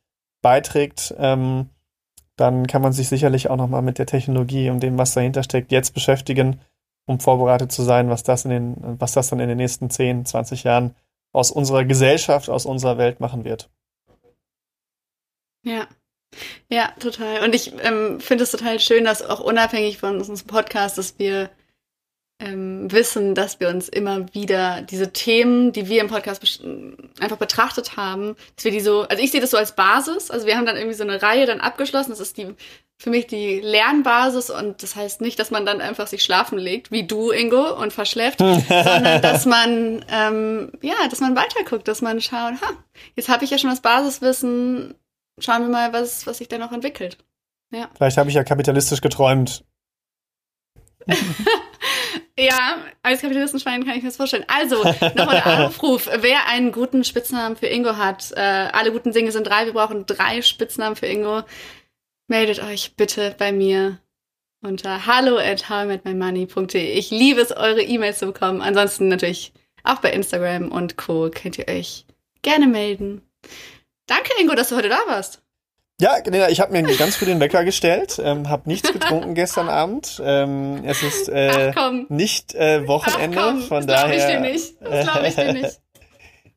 beiträgt, 0.43 1.15
ähm, 1.19 1.71
dann 2.37 2.67
kann 2.67 2.83
man 2.83 2.93
sich 2.93 3.09
sicherlich 3.09 3.49
auch 3.49 3.57
nochmal 3.57 3.83
mit 3.83 3.99
der 3.99 4.07
Technologie 4.07 4.71
und 4.71 4.83
dem, 4.83 4.99
was 4.99 5.15
dahinter 5.15 5.43
steckt, 5.43 5.73
jetzt 5.73 5.95
beschäftigen, 5.95 6.61
um 7.07 7.21
vorbereitet 7.21 7.73
zu 7.73 7.83
sein, 7.83 8.09
was 8.09 8.23
das 8.23 8.45
in 8.45 8.51
den, 8.51 9.01
was 9.01 9.13
das 9.13 9.29
dann 9.29 9.41
in 9.41 9.49
den 9.49 9.59
nächsten 9.59 9.91
10, 9.91 10.27
20 10.27 10.65
Jahren 10.65 10.95
aus 11.33 11.51
unserer 11.51 11.85
Gesellschaft, 11.85 12.49
aus 12.49 12.67
unserer 12.67 12.99
Welt 12.99 13.21
machen 13.21 13.45
wird. 13.45 13.71
Ja, 15.65 15.87
ja, 16.69 16.93
total. 16.99 17.45
Und 17.45 17.55
ich 17.55 17.73
ähm, 17.83 18.21
finde 18.21 18.45
es 18.45 18.51
total 18.51 18.81
schön, 18.81 19.05
dass 19.05 19.23
auch 19.23 19.41
unabhängig 19.41 19.99
von 19.99 20.17
unserem 20.17 20.47
Podcast, 20.47 20.99
dass 20.99 21.19
wir 21.19 21.51
ähm, 22.43 22.91
wissen, 22.91 23.35
dass 23.35 23.61
wir 23.61 23.69
uns 23.69 23.89
immer 23.89 24.33
wieder 24.35 24.83
diese 24.83 25.13
Themen, 25.13 25.73
die 25.73 25.89
wir 25.89 26.01
im 26.01 26.09
Podcast 26.09 26.63
einfach 27.21 27.37
betrachtet 27.37 27.97
haben, 27.97 28.37
dass 28.57 28.65
wir 28.65 28.73
die 28.73 28.81
so, 28.81 29.03
also 29.03 29.23
ich 29.23 29.31
sehe 29.31 29.41
das 29.41 29.51
so 29.51 29.57
als 29.57 29.77
Basis. 29.77 30.31
Also 30.31 30.47
wir 30.47 30.57
haben 30.57 30.67
dann 30.67 30.77
irgendwie 30.77 30.97
so 30.97 31.05
eine 31.05 31.23
Reihe 31.23 31.47
dann 31.47 31.61
abgeschlossen. 31.61 32.11
Das 32.11 32.21
ist 32.21 32.37
die 32.37 32.55
für 32.99 33.11
mich 33.11 33.27
die 33.27 33.59
Lernbasis 33.59 34.49
und 34.49 34.83
das 34.83 34.95
heißt 34.95 35.21
nicht, 35.23 35.37
dass 35.41 35.51
man 35.51 35.67
dann 35.67 35.81
einfach 35.81 36.07
sich 36.07 36.23
schlafen 36.23 36.57
legt, 36.57 36.93
wie 36.93 37.05
du, 37.05 37.33
Ingo, 37.33 37.77
und 37.77 37.93
verschläft, 37.93 38.39
sondern 38.39 39.21
dass 39.21 39.45
man 39.45 40.05
ähm, 40.09 40.71
ja, 40.83 40.95
dass 41.11 41.19
man 41.21 41.35
weiterguckt, 41.35 41.89
dass 41.89 42.01
man 42.01 42.21
schaut, 42.21 42.61
ha, 42.61 42.71
jetzt 43.17 43.29
habe 43.29 43.45
ich 43.45 43.51
ja 43.51 43.59
schon 43.59 43.71
das 43.71 43.81
Basiswissen, 43.81 44.95
schauen 45.41 45.63
wir 45.63 45.69
mal, 45.69 45.93
was, 45.93 46.29
was 46.29 46.39
sich 46.39 46.47
da 46.47 46.59
noch 46.59 46.71
entwickelt. 46.71 47.19
Ja. 47.73 47.91
Vielleicht 47.97 48.19
habe 48.19 48.29
ich 48.29 48.37
ja 48.37 48.45
kapitalistisch 48.45 49.01
geträumt. 49.01 49.65
ja, 52.39 52.79
als 53.03 53.21
Kapitalistenschwein 53.21 53.85
kann 53.85 53.97
ich 53.97 54.03
mir 54.03 54.09
das 54.09 54.17
vorstellen. 54.17 54.45
Also, 54.49 54.83
nochmal 55.17 55.43
der 55.45 55.61
Aufruf. 55.67 56.09
Wer 56.21 56.49
einen 56.49 56.73
guten 56.73 57.05
Spitznamen 57.05 57.57
für 57.57 57.67
Ingo 57.67 57.97
hat, 57.97 58.33
äh, 58.33 58.41
alle 58.41 58.93
guten 58.93 59.13
Dinge 59.13 59.33
sind 59.33 59.47
drei, 59.47 59.67
wir 59.67 59.73
brauchen 59.73 60.07
drei 60.07 60.43
Spitznamen 60.43 60.97
für 60.97 61.07
Ingo, 61.07 61.43
meldet 62.29 62.63
euch 62.63 62.95
bitte 62.97 63.35
bei 63.39 63.53
mir 63.53 63.99
unter 64.63 65.07
hallo 65.07 65.39
at 65.39 65.69
howmetmymoney.de. 65.69 66.93
Ich 66.93 67.11
liebe 67.11 67.41
es, 67.41 67.53
eure 67.53 67.83
E-Mails 67.83 68.21
zu 68.21 68.27
bekommen. 68.27 68.63
Ansonsten 68.63 69.09
natürlich 69.09 69.53
auch 69.85 69.99
bei 69.99 70.13
Instagram 70.13 70.71
und 70.71 70.97
Co. 70.97 71.31
könnt 71.31 71.59
ihr 71.59 71.69
euch 71.69 72.07
gerne 72.43 72.67
melden. 72.67 73.23
Danke, 74.07 74.31
Ingo, 74.41 74.55
dass 74.55 74.69
du 74.69 74.77
heute 74.77 74.89
da 74.89 75.01
warst. 75.07 75.42
Ja, 76.03 76.17
ich 76.49 76.61
habe 76.61 76.73
mir 76.73 76.83
ganz 76.97 77.15
früh 77.15 77.27
den 77.27 77.39
Wecker 77.39 77.65
gestellt, 77.65 78.21
ähm, 78.25 78.49
habe 78.49 78.69
nichts 78.69 78.93
getrunken 78.93 79.35
gestern 79.37 79.69
Abend. 79.69 80.21
Ähm, 80.25 80.83
es 80.85 81.01
ist 81.05 81.29
äh, 81.29 81.73
nicht 82.09 82.57
äh, 82.57 82.89
Wochenende, 82.89 83.39
Ach, 83.41 83.53
komm, 83.53 83.63
von 83.63 83.87
das 83.87 84.03
daher. 84.03 84.17
Das 84.17 84.27
glaube 84.27 84.49
ich 84.49 84.65
dir 84.67 84.81
nicht. 84.81 84.81
Das 84.81 85.07
glaube 85.07 85.27
ich 85.29 85.35
dir 85.37 85.53
nicht. 85.53 85.81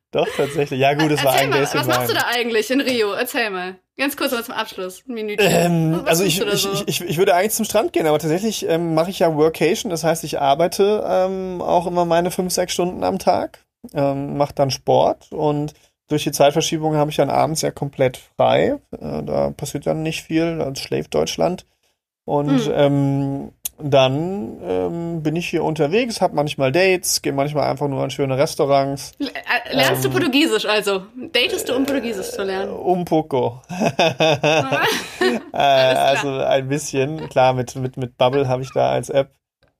Doch, 0.10 0.27
tatsächlich. 0.36 0.79
Ja, 0.79 0.95
gut, 0.95 1.12
es 1.12 1.23
war 1.23 1.34
ein 1.34 1.51
mal, 1.51 1.62
Was 1.62 1.86
machst 1.86 2.10
du 2.10 2.15
da 2.15 2.25
eigentlich 2.34 2.71
in 2.71 2.81
Rio? 2.81 3.12
Erzähl 3.12 3.51
mal. 3.51 3.75
Ganz 3.97 4.17
kurz 4.17 4.31
mal 4.31 4.43
zum 4.43 4.55
Abschluss. 4.55 5.03
Ein 5.08 5.13
Minütchen. 5.13 5.47
Ähm, 5.47 6.01
also 6.05 6.23
ich, 6.23 6.41
ich, 6.41 6.62
so? 6.62 6.84
ich, 6.88 7.01
ich, 7.01 7.17
würde 7.19 7.36
eigentlich 7.36 7.51
zum 7.51 7.65
Strand 7.65 7.93
gehen, 7.93 8.08
aber 8.08 8.17
tatsächlich 8.17 8.67
ähm, 8.67 8.95
mache 8.95 9.12
ich 9.12 9.19
ja 9.19 9.36
Workation. 9.36 9.91
Das 9.91 10.03
heißt, 10.03 10.23
ich 10.23 10.41
arbeite 10.41 11.05
ähm, 11.08 11.62
auch 11.62 11.86
immer 11.86 12.05
meine 12.05 12.31
fünf, 12.31 12.51
sechs 12.51 12.73
Stunden 12.73 13.03
am 13.03 13.19
Tag, 13.19 13.60
ähm, 13.93 14.38
mache 14.38 14.55
dann 14.55 14.71
Sport 14.71 15.31
und 15.31 15.75
durch 16.07 16.23
die 16.23 16.31
Zeitverschiebung 16.31 16.95
habe 16.95 17.09
ich 17.11 17.17
dann 17.17 17.29
abends 17.29 17.61
ja 17.61 17.71
komplett 17.71 18.17
frei. 18.17 18.79
Äh, 18.91 19.23
da 19.23 19.51
passiert 19.51 19.87
dann 19.87 20.03
nicht 20.03 20.23
viel, 20.23 20.57
da 20.57 20.75
schläft 20.75 21.13
Deutschland. 21.13 21.65
Und 22.25 22.65
hm. 22.65 22.73
ähm, 22.75 23.51
dann 23.77 24.57
ähm, 24.63 25.21
bin 25.21 25.35
ich 25.35 25.49
hier 25.49 25.63
unterwegs, 25.63 26.21
habe 26.21 26.35
manchmal 26.35 26.71
Dates, 26.71 27.21
gehe 27.21 27.33
manchmal 27.33 27.69
einfach 27.69 27.89
nur 27.89 28.01
an 28.01 28.09
schöne 28.09 28.37
Restaurants. 28.37 29.11
Äh, 29.19 29.75
lernst 29.75 30.05
ähm, 30.05 30.11
du 30.11 30.17
Portugiesisch 30.17 30.65
also? 30.65 31.03
Datest 31.33 31.67
du, 31.67 31.75
um 31.75 31.85
Portugiesisch 31.85 32.31
zu 32.31 32.43
lernen? 32.43 32.71
Äh, 32.71 32.75
um 32.75 33.03
poco. 33.03 33.61
äh, 35.51 35.57
also 35.57 36.29
ein 36.29 36.69
bisschen. 36.69 37.27
Klar, 37.29 37.53
mit, 37.53 37.75
mit, 37.75 37.97
mit 37.97 38.17
Bubble 38.17 38.47
habe 38.47 38.63
ich 38.63 38.71
da 38.71 38.91
als 38.91 39.09
App. 39.09 39.31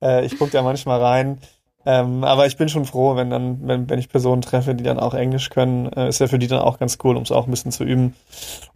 Äh, 0.04 0.26
ich 0.26 0.38
gucke 0.38 0.52
da 0.52 0.62
manchmal 0.62 1.02
rein. 1.02 1.40
Ähm, 1.86 2.24
aber 2.24 2.48
ich 2.48 2.58
bin 2.58 2.68
schon 2.68 2.86
froh, 2.86 3.16
wenn 3.16 3.30
dann, 3.30 3.68
wenn, 3.68 3.90
wenn 3.90 4.00
ich 4.00 4.10
Personen 4.10 4.42
treffe, 4.42 4.74
die 4.74 4.84
dann 4.84 5.00
auch 5.00 5.14
Englisch 5.14 5.52
können, 5.52 5.92
äh, 5.94 6.10
ist 6.10 6.20
ja 6.20 6.28
für 6.28 6.40
die 6.40 6.48
dann 6.48 6.60
auch 6.60 6.80
ganz 6.80 6.98
cool, 7.04 7.16
um 7.16 7.24
es 7.24 7.32
auch 7.32 7.46
ein 7.46 7.52
bisschen 7.52 7.72
zu 7.72 7.84
üben. 7.84 8.16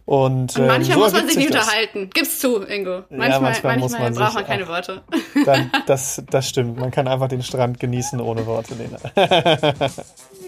Und, 0.04 0.56
Und 0.56 0.66
manchmal 0.66 0.76
ähm, 0.76 0.84
so 0.84 0.98
muss 0.98 1.12
man 1.12 1.26
sich 1.26 1.36
nicht 1.36 1.50
unterhalten. 1.50 2.10
Gib's 2.12 2.38
zu, 2.38 2.62
Ingo. 2.62 3.04
Manchmal, 3.10 3.30
ja, 3.30 3.40
manchmal, 3.40 3.78
manchmal 3.78 4.00
man 4.02 4.14
braucht 4.14 4.34
man 4.34 4.46
keine 4.46 4.68
Worte. 4.68 5.02
Dann, 5.44 5.70
das, 5.86 6.22
das 6.30 6.48
stimmt. 6.48 6.78
Man 6.78 6.90
kann 6.90 7.08
einfach 7.08 7.28
den 7.28 7.42
Strand 7.42 7.80
genießen 7.80 8.20
ohne 8.20 8.46
Worte, 8.46 8.74
Lena. 8.74 8.98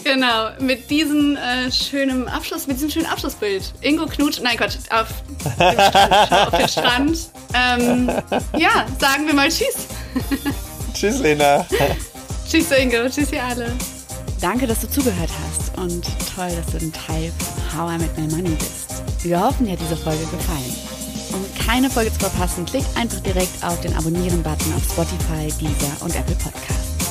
genau, 0.04 0.50
mit 0.60 0.88
diesem 0.88 1.36
äh, 1.36 1.70
schönen 1.70 2.28
Abschluss, 2.28 2.66
mit 2.66 2.76
diesem 2.76 2.90
schönen 2.90 3.06
Abschlussbild. 3.06 3.74
Ingo 3.80 4.06
Knut, 4.06 4.40
nein 4.42 4.56
Gott, 4.56 4.78
auf 4.90 5.08
dem 5.44 5.80
Strand. 5.80 6.32
auf 6.32 6.58
den 6.58 6.68
Strand. 6.68 7.18
Ähm, 7.54 8.10
ja, 8.56 8.86
sagen 8.98 9.26
wir 9.26 9.34
mal 9.34 9.48
Tschüss. 9.48 9.88
tschüss, 10.94 11.18
Lena. 11.20 11.66
Tschüss, 12.52 12.70
Ingo. 12.70 13.08
Tschüss, 13.08 13.32
ihr 13.32 13.42
alle. 13.42 13.72
Danke, 14.38 14.66
dass 14.66 14.80
du 14.80 14.90
zugehört 14.90 15.30
hast 15.42 15.74
und 15.78 16.04
toll, 16.36 16.50
dass 16.54 16.66
du 16.66 16.84
ein 16.84 16.92
Teil 16.92 17.32
von 17.38 17.80
How 17.80 17.94
I 17.94 17.98
Met 17.98 18.18
My 18.18 18.26
Money 18.30 18.54
bist. 18.56 19.02
Wir 19.22 19.40
hoffen, 19.40 19.64
dir 19.64 19.72
hat 19.72 19.80
diese 19.80 19.96
Folge 19.96 20.22
gefallen. 20.26 20.76
Um 21.32 21.66
keine 21.66 21.88
Folge 21.88 22.12
zu 22.12 22.20
verpassen, 22.20 22.66
klick 22.66 22.84
einfach 22.94 23.20
direkt 23.20 23.64
auf 23.64 23.80
den 23.80 23.96
Abonnieren-Button 23.96 24.74
auf 24.74 24.84
Spotify, 24.84 25.50
Deezer 25.58 26.04
und 26.04 26.14
Apple 26.14 26.34
Podcasts. 26.34 27.08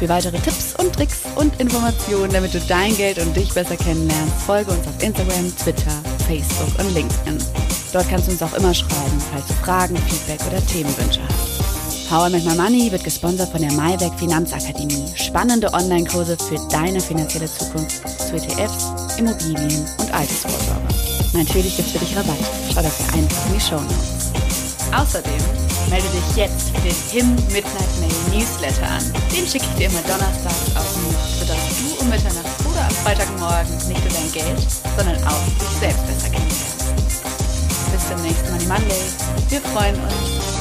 Für 0.00 0.08
weitere 0.08 0.40
Tipps 0.40 0.74
und 0.76 0.92
Tricks 0.92 1.20
und 1.36 1.60
Informationen, 1.60 2.32
damit 2.32 2.52
du 2.52 2.58
dein 2.66 2.96
Geld 2.96 3.18
und 3.18 3.36
dich 3.36 3.54
besser 3.54 3.76
kennenlernst, 3.76 4.42
folge 4.44 4.72
uns 4.72 4.88
auf 4.88 5.00
Instagram, 5.00 5.56
Twitter, 5.58 5.92
Facebook 6.26 6.76
und 6.80 6.92
LinkedIn. 6.92 7.38
Dort 7.92 8.08
kannst 8.08 8.26
du 8.26 8.32
uns 8.32 8.42
auch 8.42 8.54
immer 8.54 8.74
schreiben, 8.74 9.22
falls 9.30 9.46
du 9.46 9.54
Fragen, 9.62 9.96
Feedback 9.96 10.40
oder 10.48 10.66
Themenwünsche 10.66 11.20
hast. 11.22 11.51
How 12.12 12.26
I 12.26 12.28
Make 12.28 12.44
My 12.44 12.54
Money 12.54 12.92
wird 12.92 13.04
gesponsert 13.04 13.48
von 13.48 13.62
der 13.62 13.72
MyBack 13.72 14.18
Finanzakademie. 14.18 15.08
Spannende 15.14 15.72
Online-Kurse 15.72 16.36
für 16.36 16.58
deine 16.68 17.00
finanzielle 17.00 17.50
Zukunft 17.50 18.06
zu 18.06 18.36
ETFs, 18.36 19.16
Immobilien 19.16 19.86
und 19.96 20.12
Altersvorsorge. 20.12 20.82
Natürlich 21.32 21.74
gibt 21.74 21.88
es 21.88 21.92
für 21.92 21.98
dich 22.00 22.14
Rabatt. 22.14 22.36
Schau 22.68 22.82
dafür 22.82 23.06
einfach 23.14 23.46
in 23.46 23.54
die 23.54 23.60
Show 23.62 23.80
Notes. 23.80 24.28
Außerdem 24.92 25.40
melde 25.88 26.06
dich 26.08 26.36
jetzt 26.36 26.76
für 26.76 26.82
den 26.82 26.94
Him 27.08 27.34
Midnight 27.48 27.92
Mail 27.98 28.38
Newsletter 28.38 28.86
an. 28.92 29.04
Den 29.34 29.46
schicke 29.46 29.64
ich 29.72 29.78
dir 29.78 29.86
immer 29.86 30.02
donnerstags 30.02 30.68
aus 30.76 30.92
dem 30.92 31.08
sodass 31.40 31.64
du 31.80 31.96
um 31.98 32.10
Mitternacht 32.10 32.60
oder 32.70 32.84
am 32.84 32.94
Freitagmorgen 33.08 33.72
nicht 33.88 34.04
nur 34.04 34.12
dein 34.12 34.32
Geld, 34.32 34.60
sondern 34.98 35.16
auch 35.24 35.40
dich 35.56 35.78
selbst 35.80 36.06
besser 36.06 36.28
kennenlernst. 36.28 36.92
Bis 37.88 38.04
zum 38.06 38.20
nächsten 38.20 38.52
Money 38.52 38.66
Monday. 38.66 39.00
Wir 39.48 39.62
freuen 39.62 39.96
uns 39.96 40.51